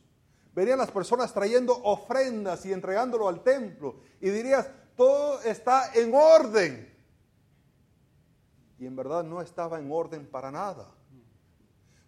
Verían 0.54 0.78
las 0.78 0.90
personas 0.90 1.32
trayendo 1.32 1.76
ofrendas 1.82 2.64
y 2.66 2.72
entregándolo 2.72 3.28
al 3.28 3.42
templo. 3.42 3.96
Y 4.20 4.30
dirías, 4.30 4.68
todo 4.96 5.40
está 5.42 5.92
en 5.94 6.14
orden. 6.14 6.92
Y 8.78 8.87
en 8.87 8.94
verdad 8.94 9.24
no 9.24 9.40
estaba 9.40 9.78
en 9.78 9.90
orden 9.90 10.26
para 10.26 10.50
nada. 10.50 10.88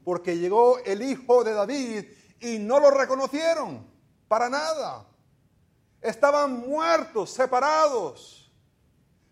Porque 0.04 0.38
llegó 0.38 0.78
el 0.80 1.02
hijo 1.02 1.42
de 1.42 1.52
David 1.52 2.04
y 2.40 2.58
no 2.58 2.78
lo 2.78 2.90
reconocieron 2.90 3.86
para 4.28 4.50
nada. 4.50 5.06
Estaban 6.04 6.68
muertos, 6.68 7.30
separados. 7.30 8.52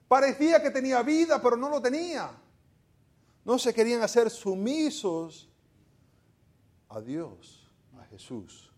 Parecía 0.08 0.62
que 0.62 0.70
tenía 0.70 1.02
vida, 1.02 1.38
pero 1.42 1.54
no 1.54 1.68
lo 1.68 1.82
tenía. 1.82 2.30
No 3.44 3.58
se 3.58 3.74
querían 3.74 4.00
hacer 4.00 4.30
sumisos 4.30 5.50
a 6.88 6.98
Dios, 7.02 7.70
a 8.00 8.06
Jesús. 8.06 8.72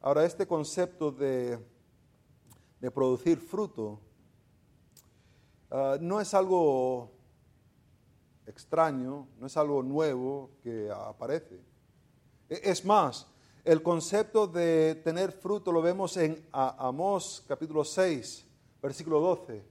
Ahora, 0.00 0.24
este 0.24 0.44
concepto 0.44 1.12
de, 1.12 1.56
de 2.80 2.90
producir 2.90 3.38
fruto 3.38 4.00
ah, 5.70 5.98
no 6.00 6.20
es 6.20 6.34
algo 6.34 7.12
extraño, 8.44 9.28
no 9.38 9.46
es 9.46 9.56
algo 9.56 9.84
nuevo 9.84 10.50
que 10.64 10.90
aparece. 10.90 11.60
E, 12.48 12.60
es 12.64 12.84
más, 12.84 13.28
el 13.64 13.82
concepto 13.82 14.46
de 14.46 14.94
tener 14.96 15.32
fruto 15.32 15.72
lo 15.72 15.80
vemos 15.80 16.16
en 16.18 16.46
Amós 16.52 17.42
capítulo 17.48 17.82
6, 17.82 18.44
versículo 18.82 19.20
12, 19.20 19.64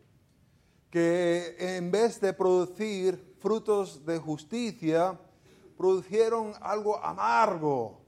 que 0.89 1.55
en 1.59 1.91
vez 1.91 2.19
de 2.19 2.33
producir 2.33 3.35
frutos 3.39 4.03
de 4.03 4.17
justicia, 4.17 5.19
produjeron 5.77 6.53
algo 6.61 6.97
amargo 7.03 8.01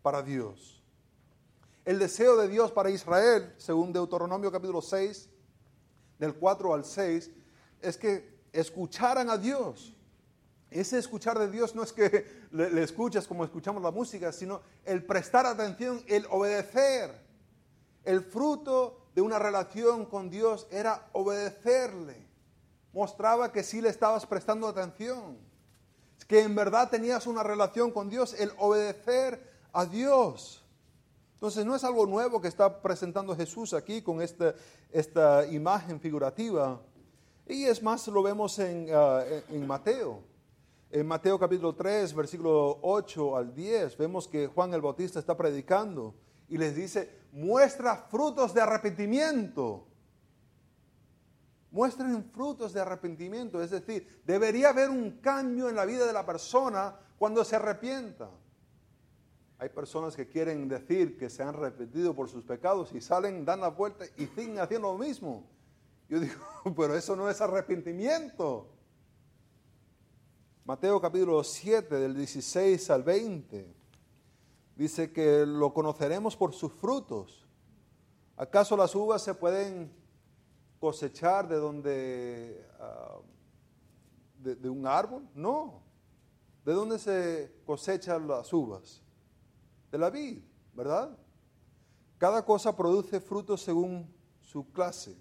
para 0.00 0.22
Dios. 0.22 0.82
El 1.84 1.98
deseo 1.98 2.36
de 2.36 2.48
Dios 2.48 2.72
para 2.72 2.90
Israel, 2.90 3.52
según 3.58 3.92
Deuteronomio 3.92 4.50
capítulo 4.50 4.80
6, 4.80 5.28
del 6.18 6.34
4 6.34 6.72
al 6.72 6.84
6, 6.84 7.30
es 7.82 7.96
que 7.98 8.38
escucharan 8.52 9.28
a 9.28 9.36
Dios. 9.36 9.92
Ese 10.70 10.98
escuchar 10.98 11.38
de 11.38 11.50
Dios 11.50 11.74
no 11.74 11.82
es 11.82 11.92
que 11.92 12.26
le, 12.50 12.82
escuchas 12.82 13.26
como 13.26 13.44
escuchamos 13.44 13.82
la 13.82 13.90
música, 13.90 14.32
sino 14.32 14.60
el 14.84 15.04
prestar 15.04 15.46
atención, 15.46 16.02
el 16.08 16.26
obedecer. 16.30 17.24
El 18.04 18.22
fruto 18.22 19.08
de 19.14 19.22
una 19.22 19.38
relación 19.38 20.06
con 20.06 20.28
Dios 20.30 20.66
era 20.70 21.08
obedecerle. 21.12 22.26
Mostraba 22.92 23.52
que 23.52 23.62
sí 23.62 23.80
le 23.80 23.88
estabas 23.88 24.26
prestando 24.26 24.68
atención, 24.68 25.38
que 26.26 26.40
en 26.40 26.54
verdad 26.54 26.90
tenías 26.90 27.26
una 27.26 27.42
relación 27.42 27.90
con 27.90 28.08
Dios, 28.08 28.34
el 28.38 28.52
obedecer 28.58 29.40
a 29.72 29.86
Dios. 29.86 30.64
Entonces 31.34 31.66
no 31.66 31.76
es 31.76 31.84
algo 31.84 32.06
nuevo 32.06 32.40
que 32.40 32.48
está 32.48 32.80
presentando 32.80 33.36
Jesús 33.36 33.74
aquí 33.74 34.02
con 34.02 34.22
esta, 34.22 34.54
esta 34.90 35.46
imagen 35.46 36.00
figurativa. 36.00 36.80
Y 37.46 37.64
es 37.64 37.82
más, 37.82 38.08
lo 38.08 38.22
vemos 38.22 38.58
en, 38.58 38.88
uh, 38.94 39.20
en 39.50 39.66
Mateo. 39.66 40.35
En 40.90 41.04
Mateo 41.04 41.36
capítulo 41.36 41.74
3, 41.74 42.14
versículo 42.14 42.78
8 42.80 43.36
al 43.36 43.52
10, 43.52 43.96
vemos 43.96 44.28
que 44.28 44.46
Juan 44.46 44.72
el 44.72 44.80
Bautista 44.80 45.18
está 45.18 45.36
predicando 45.36 46.14
y 46.48 46.58
les 46.58 46.76
dice, 46.76 47.22
muestra 47.32 48.06
frutos 48.08 48.54
de 48.54 48.60
arrepentimiento. 48.60 49.84
Muestren 51.72 52.30
frutos 52.30 52.72
de 52.72 52.80
arrepentimiento, 52.80 53.60
es 53.60 53.70
decir, 53.70 54.22
debería 54.24 54.68
haber 54.68 54.88
un 54.88 55.18
cambio 55.18 55.68
en 55.68 55.74
la 55.74 55.84
vida 55.84 56.06
de 56.06 56.12
la 56.12 56.24
persona 56.24 56.96
cuando 57.18 57.44
se 57.44 57.56
arrepienta. 57.56 58.30
Hay 59.58 59.70
personas 59.70 60.14
que 60.14 60.28
quieren 60.28 60.68
decir 60.68 61.18
que 61.18 61.28
se 61.28 61.42
han 61.42 61.48
arrepentido 61.48 62.14
por 62.14 62.28
sus 62.28 62.44
pecados 62.44 62.92
y 62.92 63.00
salen, 63.00 63.44
dan 63.44 63.60
la 63.60 63.68
vuelta 63.68 64.04
y 64.16 64.26
siguen 64.26 64.60
haciendo 64.60 64.92
lo 64.92 64.98
mismo. 64.98 65.48
Yo 66.08 66.20
digo, 66.20 66.36
pero 66.76 66.94
eso 66.94 67.16
no 67.16 67.28
es 67.28 67.40
arrepentimiento. 67.40 68.75
Mateo 70.66 71.00
capítulo 71.00 71.44
7 71.44 71.94
del 71.94 72.16
16 72.16 72.90
al 72.90 73.04
20 73.04 73.72
dice 74.74 75.12
que 75.12 75.46
lo 75.46 75.72
conoceremos 75.72 76.36
por 76.36 76.52
sus 76.52 76.72
frutos. 76.72 77.46
¿Acaso 78.36 78.76
las 78.76 78.92
uvas 78.96 79.22
se 79.22 79.32
pueden 79.32 79.92
cosechar 80.80 81.46
de 81.46 81.54
donde 81.54 82.66
uh, 82.80 83.22
de, 84.42 84.56
de 84.56 84.68
un 84.68 84.88
árbol? 84.88 85.28
No. 85.36 85.82
¿De 86.64 86.72
dónde 86.72 86.98
se 86.98 87.60
cosechan 87.64 88.26
las 88.26 88.52
uvas? 88.52 89.00
de 89.92 89.98
la 89.98 90.10
vid, 90.10 90.40
¿verdad? 90.74 91.16
Cada 92.18 92.44
cosa 92.44 92.76
produce 92.76 93.20
frutos 93.20 93.62
según 93.62 94.12
su 94.40 94.68
clase 94.72 95.16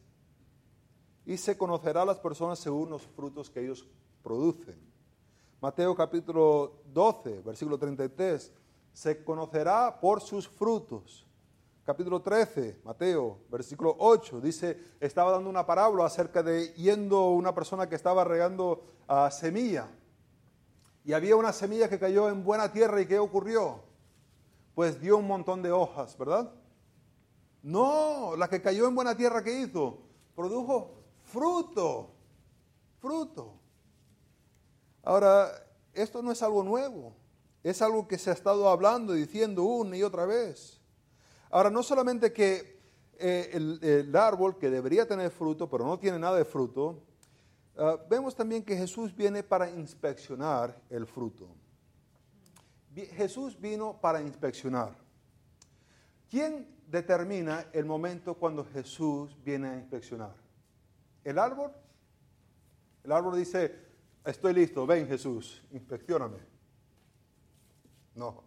y 1.24 1.38
se 1.38 1.56
conocerá 1.56 2.02
a 2.02 2.06
las 2.06 2.18
personas 2.20 2.58
según 2.58 2.90
los 2.90 3.04
frutos 3.04 3.52
que 3.52 3.64
ellos 3.64 3.88
producen. 4.24 4.85
Mateo 5.62 5.96
capítulo 5.96 6.82
12, 6.94 7.42
versículo 7.42 7.78
33, 7.78 8.52
se 8.94 9.24
conocerá 9.24 10.00
por 10.00 10.22
sus 10.22 10.48
frutos. 10.48 11.26
Capítulo 11.84 12.22
13, 12.22 12.82
Mateo, 12.84 13.40
versículo 13.50 13.96
8, 14.00 14.42
dice, 14.42 14.80
estaba 15.00 15.32
dando 15.32 15.50
una 15.50 15.66
parábola 15.66 16.06
acerca 16.06 16.42
de 16.42 16.74
yendo 16.74 17.30
una 17.30 17.54
persona 17.54 17.88
que 17.88 17.96
estaba 17.96 18.24
regando 18.24 18.84
uh, 19.08 19.30
semilla. 19.32 19.88
Y 21.04 21.14
había 21.14 21.36
una 21.36 21.54
semilla 21.54 21.88
que 21.88 22.00
cayó 22.00 22.30
en 22.30 22.44
buena 22.44 22.72
tierra 22.72 23.00
y 23.02 23.06
¿qué 23.06 23.20
ocurrió? 23.20 23.86
pues 24.76 25.00
dio 25.00 25.18
un 25.18 25.26
montón 25.26 25.64
de 25.64 25.72
hojas, 25.72 26.18
¿verdad? 26.18 26.52
No, 27.64 28.36
la 28.36 28.50
que 28.50 28.62
cayó 28.62 28.88
en 28.88 28.94
buena 28.94 29.16
tierra, 29.16 29.42
¿qué 29.42 29.62
hizo? 29.62 30.00
Produjo 30.36 30.92
fruto, 31.24 32.12
fruto. 33.00 33.54
Ahora, 35.06 35.52
esto 35.94 36.24
no 36.24 36.32
es 36.32 36.42
algo 36.42 36.64
nuevo, 36.64 37.16
es 37.64 37.80
algo 37.84 38.08
que 38.08 38.18
se 38.18 38.32
ha 38.32 38.34
estado 38.34 38.68
hablando 38.68 39.16
y 39.16 39.20
diciendo 39.20 39.64
una 39.64 39.96
y 39.96 40.02
otra 40.02 40.26
vez. 40.26 40.82
Ahora, 41.52 41.70
no 41.70 41.84
solamente 41.84 42.34
que 42.34 42.80
eh, 43.20 43.52
el, 43.54 44.16
árbol 44.16 44.58
que 44.58 44.72
debería 44.72 45.08
tener 45.08 45.30
fruto, 45.30 45.70
pero 45.70 45.86
no 45.86 46.00
tiene 46.00 46.18
nada 46.18 46.38
de 46.38 46.44
fruto, 46.44 47.04
uh, 47.78 47.98
vemos 48.10 48.36
también 48.36 48.64
que 48.64 48.76
Jesús 48.76 49.16
viene 49.16 49.44
para 49.44 49.70
inspeccionar 49.70 50.82
el 50.90 51.06
fruto. 51.06 51.48
Jesús 52.96 53.60
vino 53.60 54.00
para 54.02 54.22
inspeccionar. 54.22 54.96
¿Quién 56.30 56.68
determina 56.88 57.68
el 57.74 57.86
momento 57.86 58.34
cuando 58.34 58.66
Jesús 58.66 59.38
viene 59.44 59.68
a 59.68 59.76
inspeccionar? 59.76 60.34
¿El 61.24 61.38
árbol? 61.38 61.72
El 63.04 63.12
árbol 63.12 63.38
dice, 63.38 63.85
estoy 64.26 64.54
listo, 64.54 64.86
ven 64.86 65.08
Jesús, 65.08 65.64
inspeccioname. 65.72 66.40
No. 68.16 68.44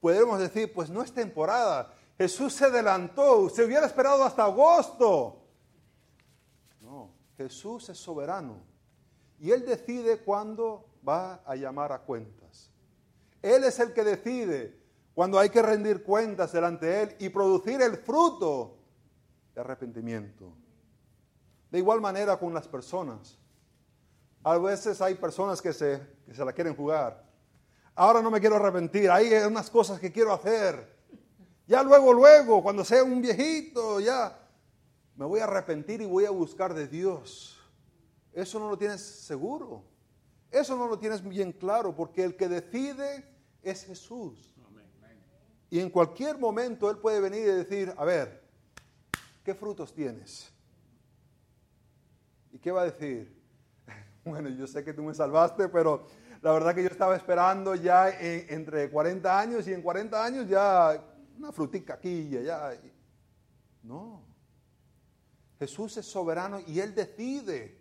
Podemos 0.00 0.38
decir, 0.38 0.72
pues 0.72 0.90
no 0.90 1.02
es 1.02 1.12
temporada. 1.12 1.94
Jesús 2.18 2.52
se 2.52 2.66
adelantó, 2.66 3.48
se 3.48 3.64
hubiera 3.64 3.86
esperado 3.86 4.24
hasta 4.24 4.44
agosto. 4.44 5.42
No, 6.80 7.10
Jesús 7.36 7.88
es 7.88 7.98
soberano. 7.98 8.62
Y 9.40 9.50
Él 9.50 9.64
decide 9.64 10.18
cuándo 10.18 10.86
va 11.06 11.42
a 11.46 11.56
llamar 11.56 11.92
a 11.92 12.00
cuentas. 12.00 12.70
Él 13.42 13.64
es 13.64 13.78
el 13.78 13.92
que 13.92 14.04
decide 14.04 14.78
cuando 15.14 15.38
hay 15.38 15.50
que 15.50 15.62
rendir 15.62 16.02
cuentas 16.02 16.52
delante 16.52 16.86
de 16.86 17.02
Él 17.02 17.16
y 17.18 17.28
producir 17.28 17.80
el 17.82 17.96
fruto 17.96 18.78
de 19.54 19.60
arrepentimiento. 19.60 20.52
De 21.70 21.78
igual 21.78 22.00
manera 22.00 22.38
con 22.38 22.54
las 22.54 22.68
personas. 22.68 23.38
A 24.44 24.58
veces 24.58 25.00
hay 25.00 25.14
personas 25.14 25.60
que 25.62 25.72
se, 25.72 26.00
que 26.26 26.34
se 26.34 26.44
la 26.44 26.52
quieren 26.52 26.76
jugar. 26.76 27.24
Ahora 27.94 28.20
no 28.20 28.30
me 28.30 28.40
quiero 28.40 28.56
arrepentir, 28.56 29.10
hay 29.10 29.32
unas 29.32 29.70
cosas 29.70 29.98
que 29.98 30.12
quiero 30.12 30.34
hacer. 30.34 30.94
Ya 31.66 31.82
luego, 31.82 32.12
luego, 32.12 32.62
cuando 32.62 32.84
sea 32.84 33.02
un 33.02 33.22
viejito, 33.22 34.00
ya 34.00 34.38
me 35.16 35.24
voy 35.24 35.40
a 35.40 35.44
arrepentir 35.44 36.02
y 36.02 36.04
voy 36.04 36.26
a 36.26 36.30
buscar 36.30 36.74
de 36.74 36.86
Dios. 36.86 37.58
Eso 38.34 38.58
no 38.58 38.68
lo 38.68 38.76
tienes 38.76 39.00
seguro. 39.00 39.82
Eso 40.50 40.76
no 40.76 40.88
lo 40.88 40.98
tienes 40.98 41.26
bien 41.26 41.52
claro 41.52 41.96
porque 41.96 42.22
el 42.22 42.36
que 42.36 42.48
decide 42.48 43.24
es 43.62 43.84
Jesús. 43.84 44.54
Y 45.70 45.80
en 45.80 45.88
cualquier 45.88 46.38
momento 46.38 46.90
Él 46.90 46.98
puede 46.98 47.18
venir 47.20 47.40
y 47.40 47.52
decir, 47.52 47.94
a 47.96 48.04
ver, 48.04 48.44
¿qué 49.42 49.54
frutos 49.54 49.94
tienes? 49.94 50.52
¿Y 52.52 52.58
qué 52.58 52.70
va 52.70 52.82
a 52.82 52.84
decir? 52.84 53.43
Bueno, 54.30 54.48
yo 54.48 54.66
sé 54.66 54.82
que 54.82 54.94
tú 54.94 55.02
me 55.02 55.14
salvaste, 55.14 55.68
pero 55.68 56.06
la 56.40 56.52
verdad 56.52 56.74
que 56.74 56.82
yo 56.82 56.88
estaba 56.88 57.14
esperando 57.14 57.74
ya 57.74 58.08
entre 58.10 58.90
40 58.90 59.38
años 59.38 59.68
y 59.68 59.72
en 59.72 59.82
40 59.82 60.24
años 60.24 60.48
ya 60.48 60.98
una 61.36 61.52
frutica 61.52 61.94
aquí 61.94 62.08
y. 62.08 62.48
No. 63.82 64.22
Jesús 65.58 65.96
es 65.98 66.06
soberano 66.06 66.58
y 66.66 66.80
Él 66.80 66.94
decide. 66.94 67.78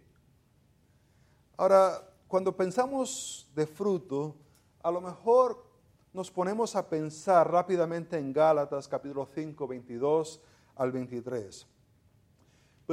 Ahora, 1.56 2.10
cuando 2.28 2.56
pensamos 2.56 3.50
de 3.56 3.66
fruto, 3.66 4.36
a 4.82 4.92
lo 4.92 5.00
mejor 5.00 5.64
nos 6.12 6.30
ponemos 6.30 6.76
a 6.76 6.90
pensar 6.90 7.50
rápidamente 7.50 8.18
en 8.18 8.34
Gálatas 8.34 8.88
capítulo 8.88 9.28
5, 9.34 9.68
22 9.68 10.42
al 10.76 10.92
23. 10.92 11.68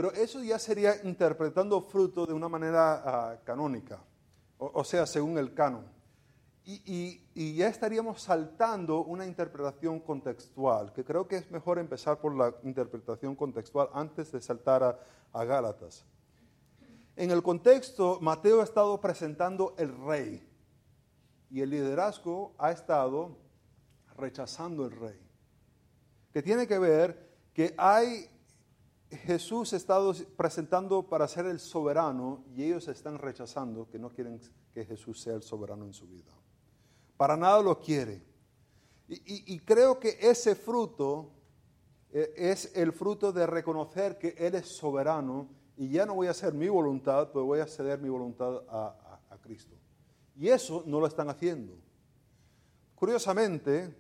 Pero 0.01 0.15
eso 0.15 0.43
ya 0.43 0.59
sería 0.59 0.95
interpretando 1.05 1.83
fruto 1.83 2.25
de 2.25 2.33
una 2.33 2.49
manera 2.49 3.37
uh, 3.39 3.45
canónica, 3.45 4.03
o, 4.57 4.71
o, 4.73 4.83
sea, 4.83 5.05
según 5.05 5.37
el 5.37 5.53
canon. 5.53 5.85
y, 6.65 7.55
ya 7.55 7.69
estaríamos 7.69 8.23
saltando 8.23 9.03
una 9.03 9.27
interpretación 9.27 10.01
contextual, 10.01 10.95
que 10.95 11.05
creo 11.05 11.29
que 11.29 11.37
es 11.37 11.51
mejor 11.51 11.79
empezar 11.79 12.19
por 12.19 12.35
la 12.35 12.55
interpretación 12.63 13.37
contextual 13.37 13.91
antes 13.93 14.33
de 14.33 14.41
saltar 14.41 14.83
a, 14.83 14.99
a 15.35 15.45
Gálatas. 15.45 16.07
En 17.15 17.31
el 17.31 17.43
contexto, 17.43 18.21
Mateo 18.23 18.63
ha 18.63 18.65
estado 18.65 18.99
presentando 19.03 19.75
el 19.77 19.95
rey 20.07 20.49
y 21.51 21.61
el 21.61 21.69
liderazgo 21.69 22.55
ha 22.57 22.71
estado 22.71 23.37
rechazando 24.17 24.87
el 24.87 24.93
rey, 24.93 25.21
que 26.33 26.43
tiene 26.43 26.67
que 26.67 26.79
ver 26.79 27.29
que 27.53 27.75
hay 27.77 28.31
Jesús 29.11 29.73
estado 29.73 30.15
presentando 30.37 31.03
para 31.09 31.27
ser 31.27 31.47
el 31.47 31.59
soberano 31.59 32.45
y 32.55 32.63
ellos 32.63 32.87
están 32.89 33.19
rechazando 33.19 33.89
que 33.89 33.99
no 33.99 34.11
quieren 34.11 34.41
que 34.73 34.85
Jesús 34.85 35.21
sea 35.21 35.35
el 35.35 35.43
soberano 35.43 35.85
en 35.85 35.93
su 35.93 36.07
vida. 36.07 36.33
Para 37.17 37.37
nada 37.37 37.61
lo 37.61 37.79
quiere. 37.81 38.23
Y, 39.09 39.59
creo 39.61 39.99
que 39.99 40.17
ese 40.21 40.55
fruto 40.55 41.33
eh, 42.13 42.33
es 42.37 42.77
el 42.77 42.93
fruto 42.93 43.33
de 43.33 43.45
reconocer 43.45 44.17
que 44.17 44.37
Él 44.39 44.55
es 44.55 44.69
soberano 44.69 45.49
y 45.77 45.89
ya 45.89 46.07
no 46.07 46.15
voy 46.15 46.29
a 46.29 46.31
hacer 46.31 46.55
mi 46.55 46.69
voluntad, 46.69 47.31
pero 47.33 47.45
voy 47.45 47.59
a 47.59 47.67
ceder 47.67 48.01
mi 48.01 48.09
voluntad 48.09 48.63
a, 48.69 49.21
a 49.29 49.39
Cristo. 49.39 49.75
Y 50.37 50.49
eso 50.49 50.85
no 50.87 51.01
lo 51.01 51.09
están 51.09 51.29
haciendo. 51.29 51.77
Curiosamente, 52.95 53.93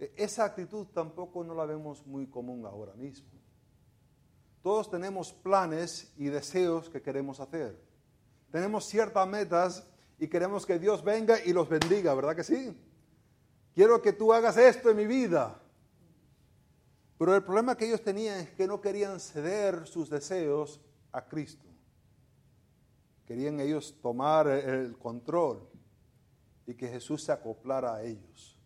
e, 0.00 0.12
esa 0.16 0.44
actitud 0.44 0.86
tampoco 0.88 1.44
no 1.44 1.54
la 1.54 1.64
vemos 1.64 2.04
muy 2.04 2.26
común 2.26 2.66
ahora 2.66 2.94
mismo. 2.94 3.33
Todos 4.64 4.90
tenemos 4.90 5.30
planes 5.30 6.10
y 6.16 6.24
deseos 6.24 6.88
que 6.88 7.02
queremos 7.02 7.38
hacer. 7.38 7.78
Tenemos 8.50 8.86
ciertas 8.86 9.28
metas 9.28 9.86
y 10.18 10.26
queremos 10.26 10.64
que 10.64 10.78
Dios 10.78 11.04
venga 11.04 11.36
y 11.44 11.52
los 11.52 11.68
bendiga, 11.68 12.14
¿verdad 12.14 12.34
que 12.34 12.44
sí? 12.44 12.74
Quiero 13.74 14.00
que 14.00 14.14
tú 14.14 14.32
hagas 14.32 14.56
esto 14.56 14.88
en 14.88 14.96
mi 14.96 15.04
vida. 15.04 15.60
Pero 17.18 17.34
el 17.34 17.44
problema 17.44 17.76
que 17.76 17.84
ellos 17.84 18.02
tenían 18.02 18.40
es 18.40 18.50
que 18.52 18.66
no 18.66 18.80
querían 18.80 19.20
ceder 19.20 19.86
sus 19.86 20.08
deseos 20.08 20.80
a 21.12 21.26
Cristo. 21.26 21.68
Querían 23.26 23.60
ellos 23.60 23.94
tomar 24.00 24.48
el 24.48 24.96
control 24.96 25.68
y 26.66 26.72
que 26.72 26.88
Jesús 26.88 27.22
se 27.22 27.32
acoplara 27.32 27.96
a 27.96 28.02
ellos. 28.02 28.58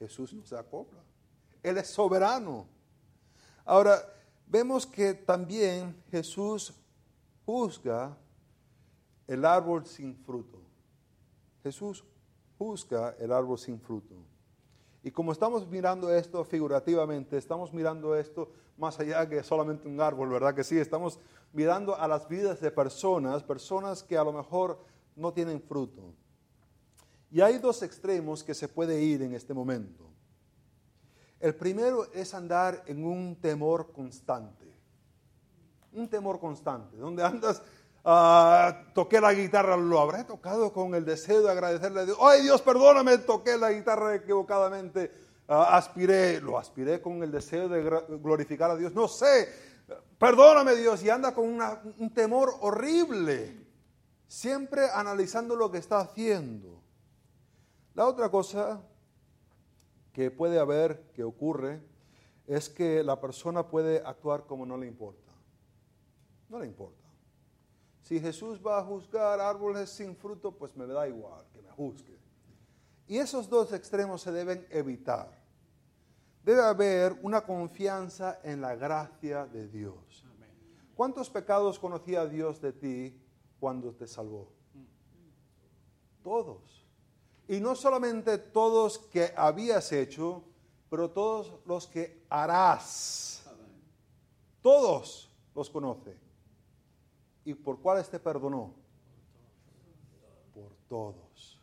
Jesús 0.00 0.34
no 0.34 0.44
se 0.44 0.56
acopla. 0.58 1.04
Él 1.62 1.78
es 1.78 1.86
soberano. 1.86 2.66
Ahora, 3.64 4.02
vemos 4.50 4.84
que 4.84 5.14
también 5.14 5.96
Jesús 6.10 6.74
juzga 7.46 8.16
el 9.26 9.44
árbol 9.44 9.86
sin 9.86 10.16
fruto. 10.16 10.60
Jesús 11.62 12.04
juzga 12.58 13.14
el 13.20 13.32
árbol 13.32 13.58
sin 13.58 13.80
fruto. 13.80 14.16
Y 15.02 15.10
como 15.10 15.32
estamos 15.32 15.66
mirando 15.68 16.12
esto 16.12 16.44
figurativamente, 16.44 17.38
estamos 17.38 17.72
mirando 17.72 18.16
esto 18.16 18.50
más 18.76 18.98
allá 18.98 19.28
que 19.28 19.42
solamente 19.42 19.88
un 19.88 20.00
árbol, 20.00 20.30
¿verdad 20.30 20.54
que 20.54 20.64
sí? 20.64 20.78
Estamos 20.78 21.20
mirando 21.52 21.94
a 21.94 22.08
las 22.08 22.28
vidas 22.28 22.60
de 22.60 22.70
personas, 22.70 23.42
personas 23.42 24.02
que 24.02 24.18
a 24.18 24.24
lo 24.24 24.32
mejor 24.32 24.78
no 25.16 25.32
tienen 25.32 25.62
fruto. 25.62 26.12
Y 27.30 27.40
hay 27.40 27.58
dos 27.58 27.82
extremos 27.82 28.42
que 28.42 28.54
se 28.54 28.68
puede 28.68 29.00
ir 29.02 29.22
en 29.22 29.34
este 29.34 29.54
momento. 29.54 30.09
El 31.40 31.54
primero 31.54 32.06
es 32.12 32.34
andar 32.34 32.84
en 32.86 33.02
un 33.02 33.36
temor 33.40 33.92
constante. 33.92 34.70
Un 35.92 36.08
temor 36.08 36.38
constante, 36.38 36.98
donde 36.98 37.24
andas, 37.24 37.62
uh, 38.04 38.92
toqué 38.94 39.20
la 39.20 39.32
guitarra, 39.32 39.76
lo 39.76 39.98
habré 39.98 40.24
tocado 40.24 40.72
con 40.72 40.94
el 40.94 41.04
deseo 41.04 41.42
de 41.42 41.50
agradecerle 41.50 42.00
a 42.00 42.04
Dios. 42.04 42.18
Ay 42.20 42.42
Dios, 42.42 42.60
perdóname, 42.60 43.18
toqué 43.18 43.56
la 43.56 43.72
guitarra 43.72 44.14
equivocadamente, 44.14 45.10
ah, 45.48 45.76
aspiré, 45.76 46.40
lo 46.40 46.58
aspiré 46.58 47.00
con 47.00 47.22
el 47.22 47.32
deseo 47.32 47.68
de 47.68 47.82
glorificar 48.18 48.70
a 48.70 48.76
Dios. 48.76 48.94
No 48.94 49.08
sé, 49.08 49.48
perdóname 50.18 50.76
Dios, 50.76 51.02
y 51.02 51.10
anda 51.10 51.34
con 51.34 51.58
un 51.98 52.14
temor 52.14 52.54
horrible, 52.60 53.66
siempre 54.28 54.88
analizando 54.92 55.56
lo 55.56 55.72
que 55.72 55.78
está 55.78 56.00
haciendo. 56.00 56.80
La 57.94 58.06
otra 58.06 58.28
cosa 58.28 58.80
que 60.12 60.30
puede 60.30 60.58
haber, 60.58 61.10
que 61.12 61.24
ocurre, 61.24 61.80
es 62.46 62.68
que 62.68 63.02
la 63.02 63.20
persona 63.20 63.68
puede 63.68 64.02
actuar 64.04 64.46
como 64.46 64.66
no 64.66 64.76
le 64.76 64.86
importa. 64.86 65.32
No 66.48 66.58
le 66.58 66.66
importa. 66.66 67.08
Si 68.02 68.18
Jesús 68.18 68.60
va 68.64 68.78
a 68.78 68.84
juzgar 68.84 69.38
árboles 69.38 69.88
sin 69.90 70.16
fruto, 70.16 70.50
pues 70.50 70.76
me 70.76 70.86
da 70.86 71.06
igual 71.06 71.44
que 71.52 71.62
me 71.62 71.70
juzgue. 71.70 72.18
Y 73.06 73.18
esos 73.18 73.48
dos 73.48 73.72
extremos 73.72 74.22
se 74.22 74.32
deben 74.32 74.66
evitar. 74.70 75.40
Debe 76.44 76.62
haber 76.62 77.18
una 77.22 77.42
confianza 77.42 78.40
en 78.42 78.60
la 78.60 78.74
gracia 78.74 79.46
de 79.46 79.68
Dios. 79.68 80.24
¿Cuántos 80.96 81.30
pecados 81.30 81.78
conocía 81.78 82.26
Dios 82.26 82.60
de 82.60 82.72
ti 82.72 83.20
cuando 83.58 83.92
te 83.92 84.06
salvó? 84.06 84.52
Todos. 86.22 86.79
Y 87.50 87.58
no 87.58 87.74
solamente 87.74 88.38
todos 88.38 88.96
que 88.96 89.34
habías 89.36 89.90
hecho, 89.90 90.44
pero 90.88 91.10
todos 91.10 91.54
los 91.66 91.88
que 91.88 92.24
harás. 92.30 93.42
Todos 94.62 95.28
los 95.52 95.68
conoce. 95.68 96.16
¿Y 97.44 97.54
por 97.54 97.80
cuáles 97.80 98.08
te 98.08 98.20
perdonó? 98.20 98.72
Por 100.54 100.76
todos. 100.88 101.60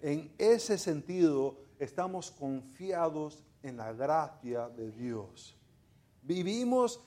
En 0.00 0.32
ese 0.38 0.78
sentido, 0.78 1.56
estamos 1.80 2.30
confiados 2.30 3.42
en 3.64 3.78
la 3.78 3.92
gracia 3.92 4.68
de 4.68 4.92
Dios. 4.92 5.56
Vivimos 6.22 7.00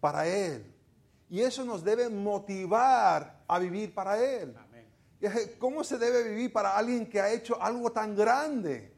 para 0.00 0.26
Él. 0.26 0.74
Y 1.30 1.38
eso 1.42 1.64
nos 1.64 1.84
debe 1.84 2.08
motivar 2.08 3.44
a 3.46 3.60
vivir 3.60 3.94
para 3.94 4.20
Él. 4.20 4.56
¿Cómo 5.58 5.82
se 5.82 5.98
debe 5.98 6.22
vivir 6.28 6.52
para 6.52 6.76
alguien 6.76 7.08
que 7.08 7.20
ha 7.20 7.32
hecho 7.32 7.60
algo 7.60 7.90
tan 7.90 8.14
grande? 8.14 8.94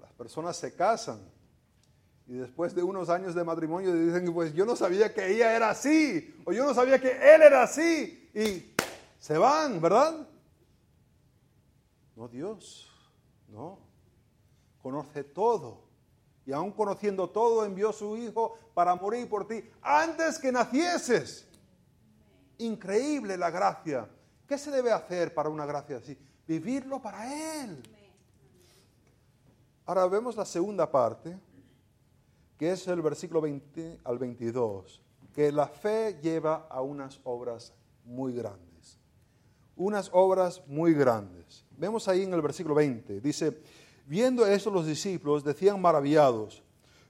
Las 0.00 0.12
personas 0.12 0.56
se 0.56 0.74
casan 0.74 1.20
y 2.28 2.34
después 2.34 2.74
de 2.74 2.82
unos 2.82 3.08
años 3.08 3.34
de 3.34 3.42
matrimonio 3.42 3.94
dicen, 3.94 4.32
pues 4.34 4.52
yo 4.52 4.66
no 4.66 4.76
sabía 4.76 5.14
que 5.14 5.32
ella 5.32 5.56
era 5.56 5.70
así, 5.70 6.36
o 6.44 6.52
yo 6.52 6.66
no 6.66 6.74
sabía 6.74 7.00
que 7.00 7.12
él 7.12 7.40
era 7.40 7.62
así, 7.62 8.30
y 8.34 8.74
se 9.18 9.38
van, 9.38 9.80
¿verdad? 9.80 10.28
No 12.14 12.28
Dios, 12.28 12.90
no. 13.48 13.78
Conoce 14.82 15.24
todo. 15.24 15.88
Y 16.44 16.52
aún 16.52 16.72
conociendo 16.72 17.30
todo, 17.30 17.64
envió 17.64 17.90
a 17.90 17.92
su 17.94 18.16
Hijo 18.18 18.58
para 18.74 18.94
morir 18.94 19.26
por 19.28 19.48
ti 19.48 19.64
antes 19.80 20.38
que 20.38 20.52
nacieses. 20.52 21.48
Increíble 22.58 23.38
la 23.38 23.50
gracia 23.50 24.06
¿Qué 24.48 24.56
se 24.56 24.70
debe 24.70 24.90
hacer 24.90 25.34
para 25.34 25.50
una 25.50 25.66
gracia 25.66 25.98
así? 25.98 26.16
Vivirlo 26.46 27.02
para 27.02 27.62
Él. 27.62 27.82
Ahora 29.84 30.06
vemos 30.06 30.36
la 30.36 30.46
segunda 30.46 30.90
parte, 30.90 31.38
que 32.56 32.72
es 32.72 32.88
el 32.88 33.02
versículo 33.02 33.42
20 33.42 34.00
al 34.04 34.18
22, 34.18 35.02
que 35.34 35.52
la 35.52 35.68
fe 35.68 36.18
lleva 36.22 36.66
a 36.70 36.80
unas 36.80 37.20
obras 37.24 37.74
muy 38.06 38.32
grandes. 38.32 38.98
Unas 39.76 40.08
obras 40.14 40.62
muy 40.66 40.94
grandes. 40.94 41.66
Vemos 41.76 42.08
ahí 42.08 42.22
en 42.22 42.32
el 42.32 42.40
versículo 42.40 42.74
20, 42.74 43.20
dice, 43.20 43.62
viendo 44.06 44.46
esto 44.46 44.70
los 44.70 44.86
discípulos 44.86 45.44
decían 45.44 45.78
maravillados, 45.78 46.62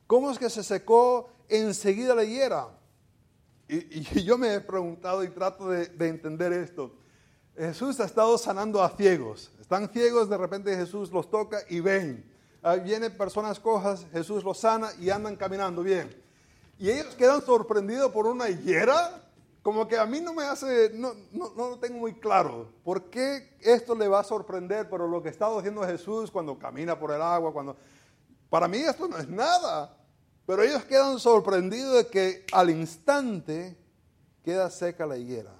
¿cómo 0.08 0.32
es 0.32 0.40
que 0.40 0.50
se 0.50 0.64
secó 0.64 1.28
enseguida 1.48 2.16
la 2.16 2.24
higuera? 2.24 2.68
Y, 3.68 4.02
yo 4.24 4.36
me 4.36 4.54
he 4.54 4.60
preguntado 4.60 5.22
y 5.22 5.28
trato 5.28 5.68
de 5.68 6.08
entender 6.08 6.52
esto. 6.52 6.98
Jesús 7.58 7.98
ha 7.98 8.04
estado 8.04 8.38
sanando 8.38 8.82
a 8.82 8.88
ciegos. 8.90 9.50
Están 9.60 9.88
ciegos, 9.88 10.30
de 10.30 10.36
repente 10.36 10.76
Jesús 10.76 11.10
los 11.10 11.28
toca 11.28 11.58
y 11.68 11.80
ven. 11.80 12.24
vienen 12.84 13.16
personas 13.16 13.58
cojas, 13.58 14.06
Jesús 14.12 14.44
los 14.44 14.58
sana 14.58 14.90
y 15.00 15.10
andan 15.10 15.34
caminando 15.34 15.82
bien. 15.82 16.08
Y 16.78 16.88
ellos 16.88 17.16
quedan 17.16 17.42
sorprendidos 17.42 18.12
por 18.12 18.26
una 18.26 18.48
higuera. 18.48 19.24
Como 19.62 19.88
que 19.88 19.98
a 19.98 20.06
mí 20.06 20.20
no 20.20 20.32
me 20.32 20.44
hace, 20.44 20.92
no, 20.94 21.12
no, 21.32 21.52
no 21.56 21.70
lo 21.70 21.78
tengo 21.78 21.98
muy 21.98 22.14
claro. 22.14 22.72
¿Por 22.84 23.10
qué 23.10 23.56
esto 23.60 23.94
le 23.96 24.06
va 24.06 24.20
a 24.20 24.24
sorprender? 24.24 24.88
Pero 24.88 25.08
lo 25.08 25.20
que 25.20 25.28
está 25.28 25.46
haciendo 25.46 25.82
Jesús 25.82 26.30
cuando 26.30 26.58
camina 26.58 26.98
por 26.98 27.10
el 27.10 27.20
agua, 27.20 27.52
cuando... 27.52 27.76
Para 28.48 28.68
mí 28.68 28.78
esto 28.78 29.08
no 29.08 29.18
es 29.18 29.28
nada. 29.28 29.94
Pero 30.46 30.62
ellos 30.62 30.84
quedan 30.84 31.18
sorprendidos 31.18 31.96
de 31.96 32.06
que 32.06 32.46
al 32.52 32.70
instante 32.70 33.76
queda 34.42 34.70
seca 34.70 35.04
la 35.04 35.18
higuera. 35.18 35.52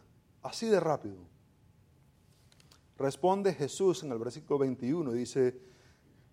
Así 0.43 0.67
de 0.69 0.81
rápido. 0.81 1.28
Responde 2.99 3.55
Jesús 3.55 4.03
en 4.03 4.11
el 4.11 4.19
versículo 4.19 4.59
21, 4.59 5.13
dice, 5.13 5.57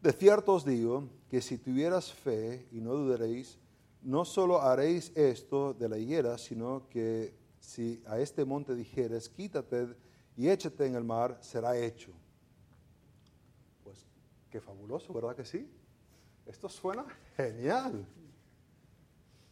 de 0.01 0.11
cierto 0.11 0.53
os 0.53 0.65
digo 0.65 1.07
que 1.29 1.39
si 1.39 1.59
tuvieras 1.59 2.11
fe 2.11 2.67
y 2.71 2.81
no 2.81 2.93
dudaréis, 2.93 3.59
no 4.01 4.25
solo 4.25 4.59
haréis 4.59 5.11
esto 5.15 5.75
de 5.75 5.87
la 5.87 5.99
higuera, 5.99 6.39
sino 6.39 6.89
que 6.89 7.35
si 7.59 8.01
a 8.07 8.19
este 8.19 8.45
monte 8.45 8.73
dijeres, 8.73 9.29
quítate 9.29 9.95
y 10.35 10.49
échate 10.49 10.87
en 10.87 10.95
el 10.95 11.03
mar, 11.03 11.37
será 11.41 11.77
hecho. 11.77 12.11
qué 14.49 14.59
fabuloso, 14.59 15.13
¿verdad 15.13 15.35
que 15.35 15.45
sí? 15.45 15.69
Esto 16.47 16.67
suena 16.67 17.05
genial. 17.35 18.07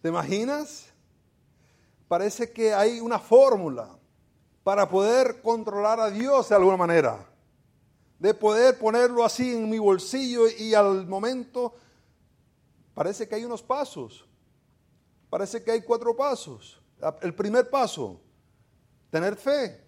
¿Te 0.02 0.10
imaginas? 0.10 0.91
Parece 2.08 2.52
que 2.52 2.73
hay 2.73 2.99
una 2.99 3.19
fórmula 3.19 3.99
para 4.63 4.88
poder 4.88 5.41
controlar 5.41 5.99
a 5.99 6.10
Dios 6.10 6.49
de 6.49 6.56
alguna 6.56 6.78
manera. 6.78 7.30
De 8.19 8.34
poder 8.34 8.80
ponerlo 8.80 9.26
así 9.26 9.54
en 9.54 9.69
mi 9.69 9.78
bolsillo 9.78 10.47
y 10.47 10.73
al 10.73 11.06
momento 11.08 11.76
parece 12.93 13.28
que 13.28 13.36
hay 13.36 13.45
unos 13.45 13.62
pasos. 13.62 14.26
Parece 15.30 15.63
que 15.63 15.71
hay 15.71 15.82
cuatro 15.82 16.15
pasos. 16.15 16.82
El 17.21 17.34
primer 17.34 17.69
paso, 17.69 18.21
tener 19.10 19.36
fe. 19.36 19.84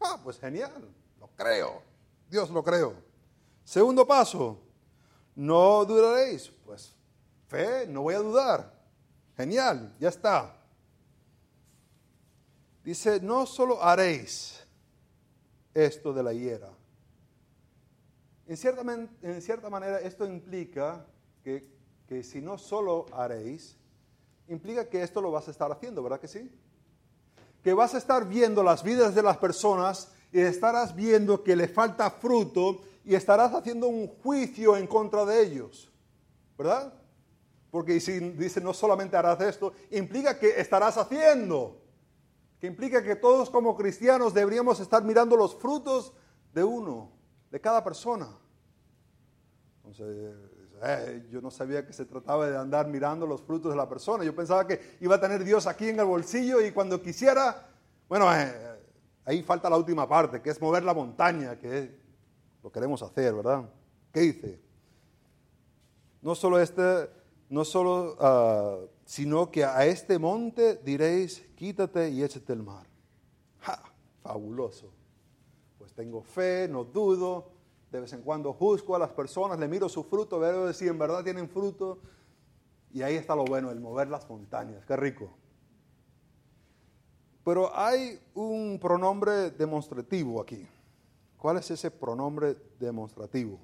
Ah, 0.00 0.20
pues 0.22 0.38
genial, 0.38 0.92
lo 1.18 1.28
creo. 1.28 1.80
Dios 2.28 2.50
lo 2.50 2.62
creo. 2.62 2.94
Segundo 3.64 4.06
paso, 4.06 4.58
no 5.34 5.84
dudaréis. 5.86 6.50
Pues 6.66 6.94
fe, 7.48 7.86
no 7.86 8.02
voy 8.02 8.14
a 8.14 8.18
dudar. 8.18 8.74
Genial, 9.36 9.94
ya 9.98 10.10
está. 10.10 10.54
Dice, 12.84 13.20
no 13.20 13.46
solo 13.46 13.82
haréis 13.82 14.62
esto 15.72 16.12
de 16.12 16.22
la 16.22 16.32
hiera. 16.32 16.70
En 18.46 18.56
cierta, 18.56 18.82
en 19.22 19.42
cierta 19.42 19.70
manera 19.70 20.00
esto 20.00 20.26
implica 20.26 21.06
que, 21.42 21.66
que 22.06 22.22
si 22.22 22.42
no 22.42 22.58
solo 22.58 23.06
haréis, 23.12 23.76
implica 24.48 24.88
que 24.88 25.02
esto 25.02 25.22
lo 25.22 25.30
vas 25.30 25.48
a 25.48 25.50
estar 25.50 25.72
haciendo, 25.72 26.02
¿verdad 26.02 26.20
que 26.20 26.28
sí? 26.28 26.50
Que 27.62 27.72
vas 27.72 27.94
a 27.94 27.98
estar 27.98 28.28
viendo 28.28 28.62
las 28.62 28.82
vidas 28.82 29.14
de 29.14 29.22
las 29.22 29.38
personas 29.38 30.12
y 30.30 30.40
estarás 30.40 30.94
viendo 30.94 31.42
que 31.42 31.56
le 31.56 31.68
falta 31.68 32.10
fruto 32.10 32.82
y 33.04 33.14
estarás 33.14 33.54
haciendo 33.54 33.88
un 33.88 34.08
juicio 34.08 34.76
en 34.76 34.86
contra 34.86 35.24
de 35.24 35.42
ellos, 35.42 35.90
¿verdad? 36.58 36.92
Porque 37.70 37.98
si 37.98 38.20
dice 38.20 38.60
no 38.60 38.74
solamente 38.74 39.16
harás 39.16 39.40
esto, 39.40 39.72
implica 39.90 40.38
que 40.38 40.60
estarás 40.60 40.98
haciendo, 40.98 41.80
que 42.64 42.68
implica 42.68 43.02
que 43.02 43.14
todos 43.14 43.50
como 43.50 43.76
cristianos 43.76 44.32
deberíamos 44.32 44.80
estar 44.80 45.04
mirando 45.04 45.36
los 45.36 45.54
frutos 45.54 46.14
de 46.54 46.64
uno, 46.64 47.10
de 47.50 47.60
cada 47.60 47.84
persona. 47.84 48.26
Entonces, 49.76 50.34
eh, 50.82 51.26
yo 51.30 51.42
no 51.42 51.50
sabía 51.50 51.86
que 51.86 51.92
se 51.92 52.06
trataba 52.06 52.48
de 52.48 52.56
andar 52.56 52.88
mirando 52.88 53.26
los 53.26 53.42
frutos 53.42 53.70
de 53.70 53.76
la 53.76 53.86
persona. 53.86 54.24
Yo 54.24 54.34
pensaba 54.34 54.66
que 54.66 54.96
iba 55.02 55.16
a 55.16 55.20
tener 55.20 55.44
Dios 55.44 55.66
aquí 55.66 55.90
en 55.90 56.00
el 56.00 56.06
bolsillo 56.06 56.58
y 56.62 56.72
cuando 56.72 57.02
quisiera, 57.02 57.68
bueno, 58.08 58.34
eh, 58.34 58.80
ahí 59.26 59.42
falta 59.42 59.68
la 59.68 59.76
última 59.76 60.08
parte, 60.08 60.40
que 60.40 60.48
es 60.48 60.58
mover 60.58 60.84
la 60.84 60.94
montaña, 60.94 61.58
que 61.58 61.94
lo 62.62 62.72
queremos 62.72 63.02
hacer, 63.02 63.34
¿verdad? 63.34 63.68
¿Qué 64.10 64.20
dice? 64.20 64.58
No 66.22 66.34
solo 66.34 66.58
este 66.58 67.10
no 67.50 67.62
solo, 67.62 68.16
ah, 68.20 68.78
sino 69.04 69.50
que 69.50 69.64
a 69.64 69.86
este 69.86 70.18
monte 70.18 70.76
diréis, 70.84 71.44
quítate 71.56 72.10
y 72.10 72.22
échate 72.22 72.52
el 72.52 72.62
mar. 72.62 72.86
¡Ja! 73.60 73.82
Fabuloso. 74.22 74.90
Pues 75.78 75.92
tengo 75.92 76.22
fe, 76.22 76.68
no 76.68 76.84
dudo, 76.84 77.50
de 77.90 78.00
vez 78.00 78.12
en 78.12 78.22
cuando 78.22 78.52
juzgo 78.52 78.96
a 78.96 78.98
las 78.98 79.10
personas, 79.10 79.58
le 79.58 79.68
miro 79.68 79.88
su 79.88 80.04
fruto, 80.04 80.38
veo 80.38 80.72
si 80.72 80.88
en 80.88 80.98
verdad 80.98 81.22
tienen 81.22 81.48
fruto. 81.48 81.98
Y 82.92 83.02
ahí 83.02 83.16
está 83.16 83.34
lo 83.34 83.44
bueno, 83.44 83.70
el 83.70 83.80
mover 83.80 84.08
las 84.08 84.28
montañas, 84.28 84.84
qué 84.86 84.96
rico. 84.96 85.30
Pero 87.44 87.76
hay 87.76 88.18
un 88.34 88.78
pronombre 88.80 89.50
demostrativo 89.50 90.40
aquí. 90.40 90.66
¿Cuál 91.36 91.58
es 91.58 91.70
ese 91.70 91.90
pronombre 91.90 92.56
demostrativo? 92.78 93.60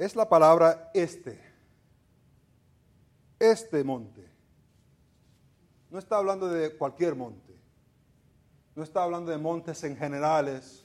es 0.00 0.16
la 0.16 0.26
palabra 0.26 0.90
este. 0.94 1.38
Este 3.40 3.82
monte. 3.82 4.30
No 5.90 5.98
está 5.98 6.18
hablando 6.18 6.46
de 6.46 6.76
cualquier 6.76 7.16
monte. 7.16 7.58
No 8.76 8.82
está 8.82 9.02
hablando 9.02 9.30
de 9.30 9.38
montes 9.38 9.82
en 9.82 9.96
generales. 9.96 10.84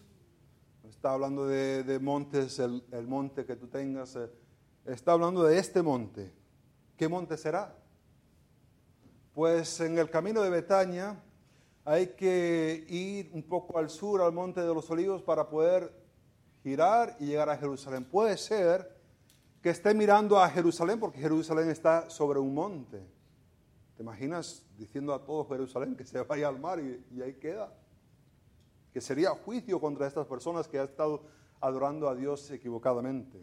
No 0.81 0.89
está 0.89 1.11
hablando 1.11 1.45
de, 1.47 1.99
montes, 2.01 2.57
el, 2.59 2.81
monte 3.07 3.45
que 3.45 3.57
tú 3.57 3.67
tengas. 3.67 4.15
Eh. 4.15 4.31
Está 4.85 5.11
hablando 5.11 5.43
de 5.43 5.59
este 5.59 5.81
monte. 5.81 6.31
¿Qué 6.95 7.09
monte 7.09 7.35
será? 7.35 7.75
Pues 9.33 9.81
en 9.81 9.97
el 9.97 10.09
camino 10.09 10.41
de 10.41 10.49
Betania 10.49 11.21
hay 11.83 12.07
que 12.15 12.85
ir 12.87 13.31
un 13.33 13.43
poco 13.43 13.77
al 13.77 13.89
sur, 13.89 14.21
al 14.21 14.31
monte 14.31 14.61
de 14.61 14.73
los 14.73 14.89
olivos, 14.89 15.21
para 15.21 15.49
poder 15.49 15.93
girar 16.63 17.17
y 17.19 17.25
llegar 17.25 17.49
a 17.49 17.57
Jerusalén. 17.57 18.05
Puede 18.05 18.37
ser 18.37 18.94
que 19.65 19.71
esté 19.71 19.95
mirando 19.95 20.37
a 20.37 20.47
Jerusalén, 20.47 20.99
porque 20.99 21.17
Jerusalén 21.17 21.71
está 21.71 22.07
sobre 22.07 22.37
un 22.37 22.53
monte. 22.53 23.03
¿Te 23.97 24.03
imaginas 24.03 24.63
diciendo 24.77 25.11
a 25.11 25.25
todo 25.25 25.43
Jerusalén 25.47 25.95
que 25.95 26.05
se 26.05 26.21
vaya 26.21 26.49
al 26.49 26.59
mar 26.59 26.79
y, 26.79 27.19
ahí 27.19 27.33
queda? 27.33 27.75
Que 28.93 29.01
sería 29.01 29.31
juicio 29.31 29.81
contra 29.81 30.05
estas 30.05 30.27
personas 30.27 30.67
que 30.67 30.77
han 30.77 30.85
estado 30.85 31.23
adorando 31.59 32.07
a 32.07 32.13
Dios 32.13 32.51
equivocadamente. 32.51 33.41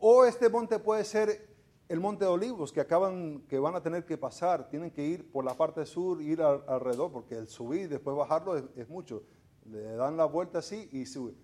O 0.00 0.24
este 0.24 0.48
monte 0.48 0.80
puede 0.80 1.04
ser 1.04 1.54
el 1.88 2.00
monte 2.00 2.24
de 2.24 2.30
olivos 2.32 2.72
que 2.72 2.80
acaban, 2.80 3.44
que 3.48 3.60
van 3.60 3.76
a 3.76 3.80
tener 3.80 4.04
que 4.04 4.18
pasar, 4.18 4.68
tienen 4.70 4.90
que 4.90 5.06
ir 5.06 5.30
por 5.30 5.44
la 5.44 5.56
parte 5.56 5.86
sur, 5.86 6.20
ir 6.20 6.42
alrededor, 6.42 7.12
porque 7.12 7.36
el 7.36 7.46
subir 7.46 7.82
y 7.82 7.86
después 7.86 8.16
bajarlo 8.16 8.56
es, 8.56 8.64
es 8.74 8.88
mucho. 8.88 9.22
Le 9.66 9.94
dan 9.94 10.16
la 10.16 10.24
vuelta 10.24 10.58
así 10.58 10.88
y 10.90 11.06
sube. 11.06 11.36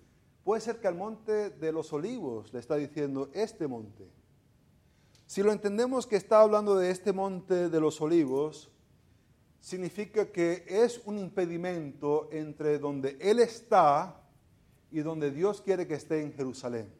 Puede 0.49 0.63
ser 0.63 0.81
que 0.81 0.89
al 0.89 0.95
monte 0.95 1.51
de 1.51 1.73
los 1.73 1.93
olivos 1.93 2.55
le 2.55 2.61
está 2.61 2.77
diciendo 2.77 3.29
este 3.35 3.69
monte. 3.69 4.09
Si 5.27 5.43
lo 5.43 5.53
entendemos 5.53 6.07
que 6.07 6.17
está 6.17 6.41
hablando 6.41 6.75
de 6.75 6.91
este 6.91 7.13
monte 7.13 7.69
de 7.69 7.81
los 7.83 8.01
olivos, 8.01 8.71
significa 9.61 10.33
que 10.33 10.65
es 10.67 11.03
un 11.05 11.19
impedimento 11.19 12.31
entre 12.33 12.79
donde 12.79 13.19
Él 13.21 13.41
está 13.41 14.23
y 14.91 15.01
donde 15.01 15.31
Dios 15.33 15.61
quiere 15.61 15.87
que 15.87 15.97
esté 15.97 16.23
en 16.23 16.33
Jerusalén. 16.33 16.91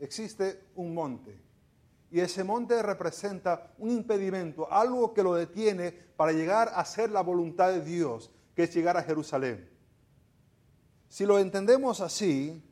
Existe 0.00 0.64
un 0.74 0.94
monte. 0.94 1.40
Y 2.10 2.18
ese 2.18 2.42
monte 2.42 2.82
representa 2.82 3.72
un 3.78 3.92
impedimento, 3.92 4.66
algo 4.68 5.14
que 5.14 5.22
lo 5.22 5.36
detiene 5.36 5.92
para 5.92 6.32
llegar 6.32 6.70
a 6.70 6.80
hacer 6.80 7.12
la 7.12 7.20
voluntad 7.20 7.70
de 7.70 7.84
Dios, 7.84 8.32
que 8.56 8.64
es 8.64 8.74
llegar 8.74 8.96
a 8.96 9.04
Jerusalén. 9.04 9.73
Si 11.08 11.26
lo 11.26 11.38
entendemos 11.38 12.00
así, 12.00 12.62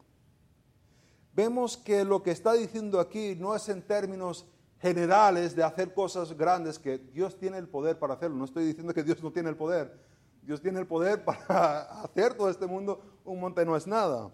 vemos 1.35 1.77
que 1.77 2.05
lo 2.05 2.23
que 2.23 2.31
está 2.31 2.53
diciendo 2.55 3.01
aquí 3.01 3.37
no 3.39 3.55
es 3.55 3.69
en 3.69 3.83
términos 3.83 4.47
generales 4.81 5.55
de 5.55 5.63
hacer 5.63 5.95
cosas 5.95 6.37
grandes, 6.37 6.79
que 6.79 6.99
Dios 6.99 7.39
tiene 7.39 7.59
el 7.59 7.69
poder 7.69 7.99
para 7.99 8.15
hacerlo. 8.15 8.37
No 8.37 8.45
estoy 8.45 8.65
diciendo 8.65 8.93
que 8.93 9.05
Dios 9.05 9.23
no 9.23 9.31
tiene 9.31 9.49
el 9.49 9.57
poder. 9.57 9.97
Dios 10.43 10.61
tiene 10.61 10.81
el 10.81 10.87
poder 10.87 11.25
para 11.27 12.03
hacer 12.03 12.35
todo 12.35 12.51
este 12.51 12.67
mundo. 12.67 13.01
Un 13.25 13.41
monte 13.41 13.65
no 13.65 13.77
es 13.77 13.87
nada. 13.87 14.33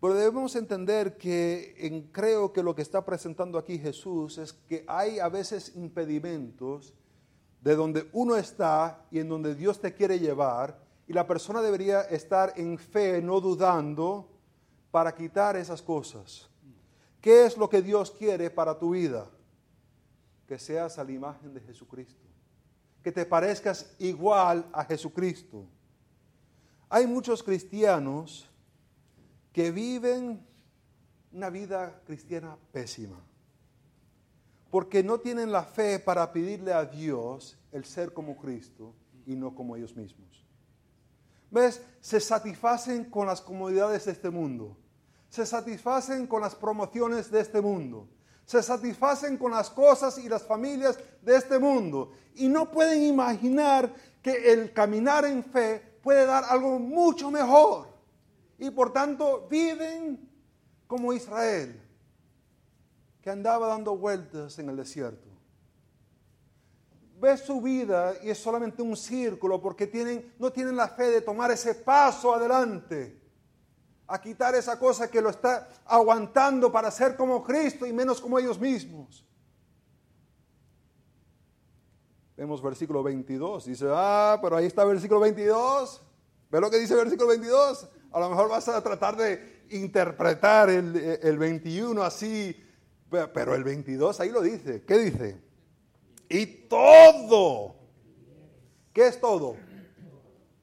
Pero 0.00 0.14
debemos 0.14 0.54
entender 0.56 1.18
que 1.18 2.08
creo 2.12 2.52
que 2.52 2.62
lo 2.62 2.74
que 2.74 2.82
está 2.82 3.04
presentando 3.04 3.58
aquí 3.58 3.78
Jesús 3.78 4.38
es 4.38 4.52
que 4.52 4.84
hay 4.86 5.18
a 5.18 5.28
veces 5.28 5.74
impedimentos 5.74 6.94
de 7.60 7.74
donde 7.74 8.08
uno 8.12 8.36
está 8.36 9.04
y 9.10 9.18
en 9.18 9.28
donde 9.28 9.56
Dios 9.56 9.80
te 9.80 9.92
quiere 9.92 10.20
llevar 10.20 10.78
y 11.08 11.14
la 11.14 11.26
persona 11.26 11.62
debería 11.62 12.02
estar 12.02 12.52
en 12.56 12.78
fe, 12.78 13.22
no 13.22 13.40
dudando, 13.40 14.28
para 14.90 15.14
quitar 15.14 15.56
esas 15.56 15.80
cosas. 15.80 16.50
¿Qué 17.22 17.46
es 17.46 17.56
lo 17.56 17.68
que 17.70 17.80
Dios 17.80 18.10
quiere 18.10 18.50
para 18.50 18.78
tu 18.78 18.90
vida? 18.90 19.26
Que 20.46 20.58
seas 20.58 20.98
a 20.98 21.04
la 21.04 21.12
imagen 21.12 21.54
de 21.54 21.60
Jesucristo. 21.62 22.26
Que 23.02 23.10
te 23.10 23.24
parezcas 23.24 23.94
igual 23.98 24.68
a 24.70 24.84
Jesucristo. 24.84 25.64
Hay 26.90 27.06
muchos 27.06 27.42
cristianos 27.42 28.46
que 29.50 29.70
viven 29.70 30.46
una 31.32 31.48
vida 31.48 32.02
cristiana 32.04 32.58
pésima. 32.70 33.18
Porque 34.70 35.02
no 35.02 35.18
tienen 35.18 35.52
la 35.52 35.64
fe 35.64 35.98
para 35.98 36.30
pedirle 36.30 36.74
a 36.74 36.84
Dios 36.84 37.56
el 37.72 37.86
ser 37.86 38.12
como 38.12 38.36
Cristo 38.36 38.94
y 39.24 39.34
no 39.36 39.54
como 39.54 39.74
ellos 39.74 39.96
mismos. 39.96 40.47
¿Ves? 41.50 41.82
Se 42.00 42.20
satisfacen 42.20 43.04
con 43.04 43.26
las 43.26 43.40
comodidades 43.40 44.04
de 44.04 44.12
este 44.12 44.30
mundo. 44.30 44.76
Se 45.28 45.44
satisfacen 45.44 46.26
con 46.26 46.40
las 46.40 46.54
promociones 46.54 47.30
de 47.30 47.40
este 47.40 47.60
mundo. 47.60 48.08
Se 48.44 48.62
satisfacen 48.62 49.36
con 49.36 49.52
las 49.52 49.68
cosas 49.68 50.18
y 50.18 50.28
las 50.28 50.42
familias 50.42 50.98
de 51.22 51.36
este 51.36 51.58
mundo. 51.58 52.12
Y 52.34 52.48
no 52.48 52.70
pueden 52.70 53.02
imaginar 53.02 53.92
que 54.22 54.52
el 54.52 54.72
caminar 54.72 55.24
en 55.24 55.44
fe 55.44 55.98
puede 56.02 56.24
dar 56.24 56.44
algo 56.44 56.78
mucho 56.78 57.30
mejor. 57.30 57.88
Y 58.58 58.70
por 58.70 58.92
tanto 58.92 59.46
viven 59.50 60.28
como 60.86 61.12
Israel, 61.12 61.80
que 63.20 63.30
andaba 63.30 63.68
dando 63.68 63.96
vueltas 63.96 64.58
en 64.58 64.70
el 64.70 64.76
desierto 64.76 65.27
ves 67.20 67.40
su 67.40 67.60
vida 67.60 68.14
y 68.22 68.30
es 68.30 68.38
solamente 68.38 68.82
un 68.82 68.96
círculo 68.96 69.60
porque 69.60 69.86
tienen, 69.86 70.34
no 70.38 70.52
tienen 70.52 70.76
la 70.76 70.88
fe 70.88 71.10
de 71.10 71.20
tomar 71.20 71.50
ese 71.50 71.74
paso 71.74 72.34
adelante. 72.34 73.16
a 74.10 74.18
quitar 74.18 74.54
esa 74.54 74.78
cosa 74.78 75.10
que 75.10 75.20
lo 75.20 75.28
está 75.28 75.68
aguantando 75.84 76.72
para 76.72 76.90
ser 76.90 77.14
como 77.14 77.44
Cristo 77.44 77.84
y 77.86 77.92
menos 77.92 78.22
como 78.22 78.38
ellos 78.38 78.58
mismos. 78.58 79.22
Vemos 82.34 82.62
versículo 82.62 83.02
22. 83.02 83.66
Dice, 83.66 83.86
ah, 83.90 84.38
pero 84.40 84.56
ahí 84.56 84.64
está 84.64 84.84
versículo 84.84 85.20
22. 85.20 86.00
¿Ve 86.50 86.60
lo 86.60 86.70
que 86.70 86.78
dice 86.78 86.94
versículo 86.94 87.28
22? 87.28 87.86
A 88.12 88.20
lo 88.20 88.30
mejor 88.30 88.48
vas 88.48 88.66
a 88.68 88.82
tratar 88.82 89.16
de 89.16 89.66
interpretar 89.70 90.70
el, 90.70 90.96
el 90.96 91.36
21 91.36 92.02
así, 92.02 92.56
pero 93.10 93.54
el 93.54 93.62
22 93.62 94.20
ahí 94.20 94.30
lo 94.30 94.40
dice. 94.40 94.84
¿Qué 94.86 94.98
dice? 94.98 95.47
Y 96.28 96.46
todo. 96.46 97.74
¿Qué 98.92 99.06
es 99.06 99.20
todo? 99.20 99.56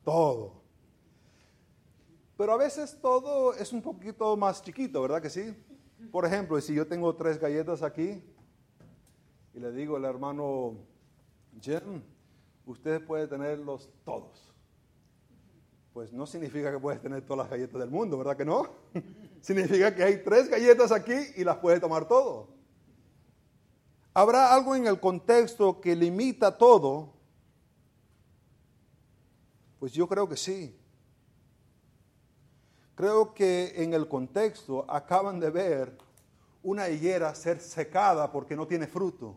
Todo. 0.03 0.53
Pero 2.37 2.51
a 2.51 2.57
veces 2.57 2.97
todo 3.01 3.53
es 3.53 3.71
un 3.71 3.81
poquito 3.81 4.35
más 4.35 4.61
chiquito, 4.61 5.01
¿verdad 5.01 5.21
que 5.21 5.29
sí? 5.29 5.55
Por 6.11 6.25
ejemplo, 6.25 6.59
si 6.59 6.73
yo 6.73 6.85
tengo 6.85 7.15
tres 7.15 7.39
galletas 7.39 7.81
aquí 7.81 8.21
y 9.53 9.59
le 9.59 9.71
digo 9.71 9.95
al 9.95 10.05
hermano 10.05 10.75
Jim, 11.61 12.03
usted 12.65 13.05
puede 13.05 13.27
tenerlos 13.27 13.89
todos. 14.03 14.53
Pues 15.93 16.11
no 16.11 16.25
significa 16.25 16.71
que 16.71 16.79
puedes 16.79 17.01
tener 17.01 17.21
todas 17.21 17.45
las 17.45 17.49
galletas 17.49 17.79
del 17.79 17.89
mundo, 17.89 18.17
¿verdad 18.17 18.35
que 18.35 18.43
no? 18.43 18.69
significa 19.41 19.95
que 19.95 20.03
hay 20.03 20.23
tres 20.23 20.49
galletas 20.49 20.91
aquí 20.91 21.15
y 21.37 21.45
las 21.45 21.57
puede 21.57 21.79
tomar 21.79 22.05
todo. 22.05 22.49
¿Habrá 24.17 24.53
algo 24.53 24.77
en 24.77 24.87
el 24.87 24.97
contexto 24.97 25.81
que 25.81 25.93
limita 25.93 26.57
todo? 26.57 27.11
Pues 29.77 29.91
yo 29.91 30.07
creo 30.07 30.29
que 30.29 30.37
sí. 30.37 30.73
Creo 32.95 33.33
que 33.33 33.73
en 33.75 33.93
el 33.93 34.07
contexto 34.07 34.85
acaban 34.87 35.37
de 35.41 35.49
ver 35.49 35.97
una 36.63 36.87
higuera 36.87 37.35
ser 37.35 37.59
secada 37.59 38.31
porque 38.31 38.55
no 38.55 38.65
tiene 38.65 38.87
fruto. 38.87 39.35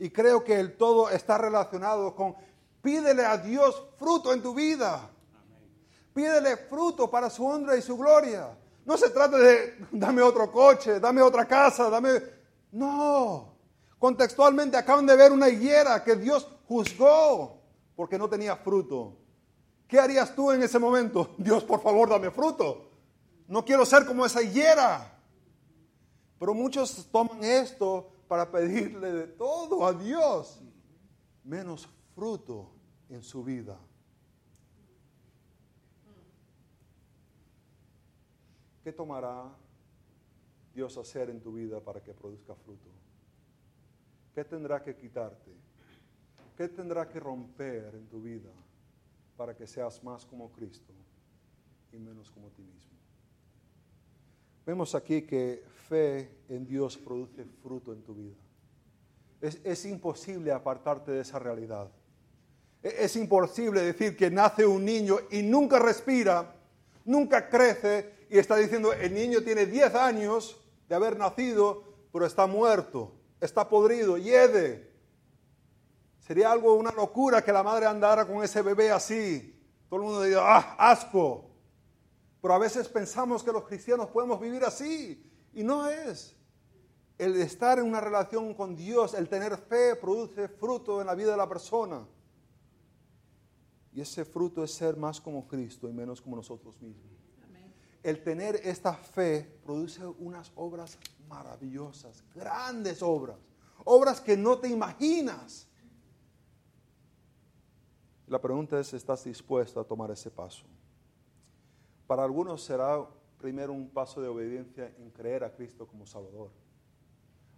Y 0.00 0.10
creo 0.10 0.42
que 0.42 0.58
el 0.58 0.76
todo 0.76 1.08
está 1.10 1.38
relacionado 1.38 2.16
con 2.16 2.34
pídele 2.82 3.24
a 3.24 3.38
Dios 3.38 3.84
fruto 4.00 4.32
en 4.32 4.42
tu 4.42 4.52
vida. 4.52 5.08
Pídele 6.12 6.56
fruto 6.56 7.08
para 7.08 7.30
su 7.30 7.46
honra 7.46 7.76
y 7.76 7.82
su 7.82 7.96
gloria. 7.96 8.58
No 8.84 8.96
se 8.96 9.10
trata 9.10 9.38
de 9.38 9.86
dame 9.92 10.22
otro 10.22 10.50
coche, 10.50 10.98
dame 10.98 11.22
otra 11.22 11.46
casa, 11.46 11.88
dame... 11.88 12.34
No. 12.74 13.54
Contextualmente 14.00 14.76
acaban 14.76 15.06
de 15.06 15.14
ver 15.14 15.30
una 15.30 15.48
higuera 15.48 16.02
que 16.02 16.16
Dios 16.16 16.48
juzgó 16.66 17.62
porque 17.94 18.18
no 18.18 18.28
tenía 18.28 18.56
fruto. 18.56 19.16
¿Qué 19.86 20.00
harías 20.00 20.34
tú 20.34 20.50
en 20.50 20.60
ese 20.62 20.80
momento? 20.80 21.34
Dios, 21.38 21.62
por 21.62 21.80
favor, 21.80 22.10
dame 22.10 22.32
fruto. 22.32 22.90
No 23.46 23.64
quiero 23.64 23.86
ser 23.86 24.04
como 24.04 24.26
esa 24.26 24.42
higuera. 24.42 25.16
Pero 26.38 26.52
muchos 26.52 27.06
toman 27.12 27.44
esto 27.44 28.10
para 28.26 28.50
pedirle 28.50 29.12
de 29.12 29.26
todo 29.28 29.86
a 29.86 29.92
Dios, 29.92 30.60
menos 31.44 31.88
fruto 32.16 32.72
en 33.08 33.22
su 33.22 33.44
vida. 33.44 33.78
¿Qué 38.82 38.92
tomará 38.92 39.63
Dios 40.74 40.96
hacer 40.96 41.30
en 41.30 41.40
tu 41.40 41.52
vida 41.52 41.80
para 41.80 42.02
que 42.02 42.12
produzca 42.12 42.54
fruto? 42.54 42.88
¿Qué 44.34 44.44
tendrá 44.44 44.82
que 44.82 44.96
quitarte? 44.96 45.52
¿Qué 46.56 46.68
tendrá 46.68 47.08
que 47.08 47.20
romper 47.20 47.94
en 47.94 48.06
tu 48.06 48.20
vida? 48.20 48.50
para 49.36 49.54
que 49.54 49.66
seas 49.66 50.02
más 50.02 50.24
como 50.24 50.50
Cristo 50.52 50.92
y 51.92 51.98
menos 51.98 52.30
como 52.30 52.48
ti 52.48 52.62
mismo. 52.62 52.92
Vemos 54.66 54.94
aquí 54.94 55.22
que 55.22 55.62
fe 55.88 56.30
en 56.48 56.66
Dios 56.66 56.96
produce 56.96 57.44
fruto 57.62 57.92
en 57.92 58.02
tu 58.02 58.14
vida. 58.14 58.36
Es, 59.40 59.84
imposible 59.84 60.52
apartarte 60.52 61.12
de 61.12 61.20
esa 61.20 61.38
realidad. 61.38 61.90
Es, 62.82 62.94
es 62.94 63.16
imposible 63.16 63.82
decir 63.82 64.16
que 64.16 64.30
nace 64.30 64.64
un 64.64 64.84
niño 64.84 65.18
y 65.30 65.42
nunca 65.42 65.78
respira, 65.78 66.54
nunca 67.04 67.50
crece 67.50 68.26
y 68.30 68.38
está 68.38 68.56
diciendo, 68.56 68.94
el 68.94 69.12
niño 69.12 69.42
tiene 69.42 69.66
10 69.66 69.94
años 69.96 70.63
de 70.88 70.94
haber 70.94 71.16
nacido, 71.16 71.84
pero 72.12 72.26
está 72.26 72.46
muerto, 72.46 73.12
está 73.40 73.68
podrido, 73.68 74.16
hiede, 74.16 74.94
Sería 76.26 76.50
algo, 76.50 76.74
una 76.74 76.90
locura 76.90 77.44
que 77.44 77.52
la 77.52 77.62
madre 77.62 77.84
andara 77.84 78.26
con 78.26 78.42
ese 78.42 78.62
bebé 78.62 78.90
así. 78.90 79.54
Todo 79.90 80.00
el 80.00 80.06
mundo 80.06 80.22
diría, 80.22 80.38
ah, 80.40 80.74
asco. 80.78 81.50
Pero 82.40 82.54
a 82.54 82.58
veces 82.58 82.88
pensamos 82.88 83.42
que 83.42 83.52
los 83.52 83.64
cristianos 83.64 84.08
podemos 84.08 84.40
vivir 84.40 84.64
así. 84.64 85.22
Y 85.52 85.62
no 85.62 85.86
es. 85.86 86.34
El 87.18 87.36
estar 87.36 87.78
en 87.78 87.84
una 87.84 88.00
relación 88.00 88.54
con 88.54 88.74
Dios, 88.74 89.12
el 89.12 89.28
tener 89.28 89.58
fe, 89.58 89.96
produce 89.96 90.48
fruto 90.48 91.02
en 91.02 91.06
la 91.06 91.14
vida 91.14 91.32
de 91.32 91.36
la 91.36 91.48
persona. 91.48 92.06
Y 93.92 94.00
ese 94.00 94.24
fruto 94.24 94.64
es 94.64 94.72
ser 94.72 94.96
más 94.96 95.20
como 95.20 95.46
Cristo 95.46 95.90
y 95.90 95.92
menos 95.92 96.22
como 96.22 96.36
nosotros 96.36 96.80
mismos. 96.80 97.12
El 98.04 98.22
tener 98.22 98.56
esta 98.56 98.92
fe 98.92 99.58
produce 99.64 100.04
unas 100.04 100.52
obras 100.56 100.98
maravillosas, 101.26 102.22
grandes 102.34 103.02
obras. 103.02 103.38
Obras 103.84 104.20
que 104.20 104.36
no 104.36 104.58
te 104.58 104.68
imaginas. 104.68 105.66
La 108.26 108.40
pregunta 108.40 108.78
es, 108.78 108.92
¿estás 108.92 109.24
dispuesto 109.24 109.80
a 109.80 109.84
tomar 109.84 110.10
ese 110.10 110.30
paso? 110.30 110.66
Para 112.06 112.24
algunos 112.24 112.62
será 112.62 113.06
primero 113.38 113.72
un 113.72 113.88
paso 113.88 114.20
de 114.20 114.28
obediencia 114.28 114.94
en 114.98 115.10
creer 115.10 115.42
a 115.42 115.54
Cristo 115.54 115.86
como 115.86 116.06
Salvador. 116.06 116.50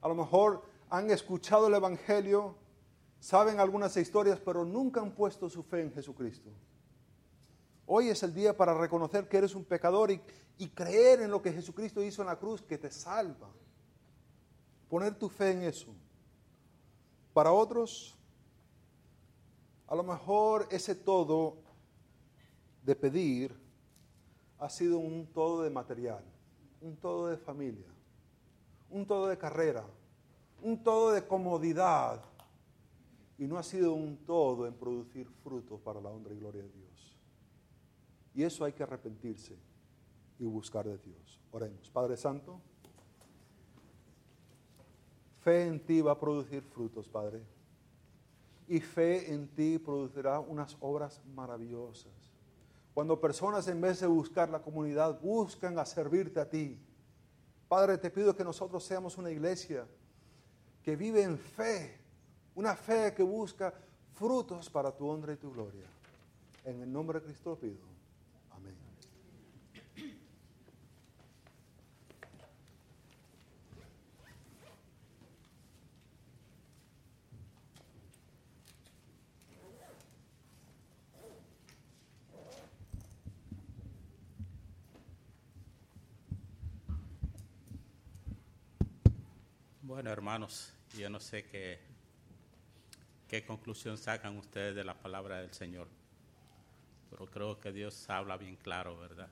A 0.01 0.07
lo 0.07 0.14
mejor 0.14 0.62
han 0.88 1.11
escuchado 1.11 1.66
el 1.66 1.74
Evangelio, 1.74 2.55
saben 3.18 3.59
algunas 3.59 3.97
historias, 3.97 4.38
pero 4.38 4.64
nunca 4.64 5.01
han 5.01 5.11
puesto 5.12 5.49
su 5.49 5.64
fe 5.64 5.82
en 5.82 5.92
Jesucristo. 5.92 6.51
Hoy 7.87 8.09
es 8.09 8.22
el 8.24 8.34
día 8.34 8.57
para 8.57 8.74
reconocer 8.74 9.28
que 9.28 9.37
eres 9.37 9.55
un 9.55 9.64
pecador 9.64 10.11
y, 10.11 10.20
creer 10.70 11.20
en 11.20 11.30
lo 11.30 11.41
que 11.41 11.53
Jesucristo 11.53 12.03
hizo 12.03 12.22
en 12.22 12.28
la 12.28 12.37
cruz, 12.37 12.62
que 12.62 12.78
te 12.78 12.91
salva. 12.91 13.49
Poner 14.89 15.14
tu 15.14 15.28
fe 15.28 15.53
en 15.53 15.62
eso. 15.62 15.95
Para 17.32 17.53
otros, 17.53 18.16
a 19.87 19.95
lo 19.95 20.03
mejor 20.03 20.66
ese 20.70 20.95
todo 20.97 21.59
de 22.82 22.97
pedir 22.97 23.55
ha 24.59 24.68
sido 24.68 24.99
un 24.99 25.26
todo 25.26 25.62
de 25.62 25.70
material, 25.70 26.24
un 26.80 26.97
todo 26.97 27.28
de 27.28 27.37
familia, 27.37 27.87
un 28.91 29.07
todo 29.07 29.28
de 29.28 29.39
carrera, 29.39 29.84
un 30.62 30.82
todo 30.82 31.12
de 31.12 31.24
comodidad 31.26 32.22
y 33.39 33.47
no 33.47 33.59
ha 33.59 33.62
sido 33.62 33.93
un 33.93 34.16
todo 34.24 34.66
en 34.66 34.74
producir 34.74 35.28
frutos 35.45 35.80
para 35.80 36.01
la 36.01 36.09
honra 36.09 36.32
y 36.32 36.39
gloria 36.39 36.62
de 36.62 36.70
Dios. 36.70 36.86
Y 38.37 38.45
eso 38.45 38.64
hay 38.64 38.72
que 38.72 38.84
arrepentirse 38.84 39.57
y 40.39 40.45
buscar 40.45 40.84
de 40.84 40.99
Dios. 40.99 41.41
Oremos. 41.51 41.91
Padre 41.91 42.16
Santo, 42.16 42.61
fe 45.43 45.66
en 45.66 45.80
ti 45.80 46.01
va 46.01 46.12
a 46.12 46.20
producir 46.20 46.62
frutos, 46.62 47.09
Padre 47.09 47.57
y 48.68 48.80
fe 48.80 49.32
en 49.32 49.49
ti 49.49 49.78
producirá 49.78 50.41
unas 50.41 50.76
obras 50.80 51.20
maravillosas. 51.34 52.12
Cuando 52.95 53.20
personas 53.20 53.68
en 53.68 53.80
vez 53.80 54.01
de 54.01 54.07
buscar 54.07 54.49
la 54.49 54.61
comunidad 54.61 55.20
buscan 55.20 55.78
a 55.78 55.84
servirte 55.84 56.41
a 56.41 56.49
ti. 56.49 56.78
Padre, 57.68 57.99
te 57.99 58.11
pido 58.11 58.34
que 58.34 58.45
nosotros 58.45 58.82
seamos 58.84 59.18
una 59.18 59.30
iglesia 59.30 59.87
que 60.82 60.97
vive 60.97 61.22
en 61.22 61.37
fe, 61.37 61.99
una 62.55 62.74
fe 62.74 63.12
que 63.14 63.22
busca 63.22 63.74
frutos 64.14 64.70
para 64.70 64.91
tu 64.91 65.07
honra 65.07 65.34
y 65.34 65.37
tu 65.37 65.53
gloria. 65.53 65.87
En 66.64 66.80
el 66.80 66.93
nombre 66.93 67.20
de 67.20 67.26
Cristo 67.26 67.57
pido. 67.57 67.97
Bueno, 89.97 90.06
hermanos, 90.17 90.73
yo 90.97 91.11
no 91.11 91.21
sé 91.21 91.45
qué, 91.45 91.79
qué 93.29 93.45
conclusión 93.45 93.99
sacan 93.99 94.39
ustedes 94.39 94.75
de 94.75 94.83
la 94.83 94.95
palabra 94.95 95.43
del 95.43 95.53
Señor, 95.53 95.89
pero 97.11 97.27
creo 97.27 97.61
que 97.61 97.71
Dios 97.71 98.09
habla 98.09 98.39
bien 98.39 98.57
claro, 98.57 98.99
¿verdad? 98.99 99.29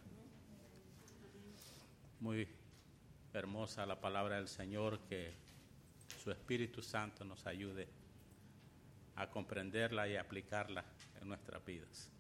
Muy 2.21 2.47
hermosa 3.33 3.87
la 3.87 3.99
palabra 3.99 4.37
del 4.37 4.47
Señor, 4.47 4.99
que 5.09 5.33
su 6.23 6.31
Espíritu 6.31 6.83
Santo 6.83 7.25
nos 7.25 7.47
ayude 7.47 7.89
a 9.17 9.31
comprenderla 9.31 10.07
y 10.07 10.17
aplicarla 10.17 10.85
en 11.19 11.29
nuestras 11.29 11.65
vidas. 11.65 12.11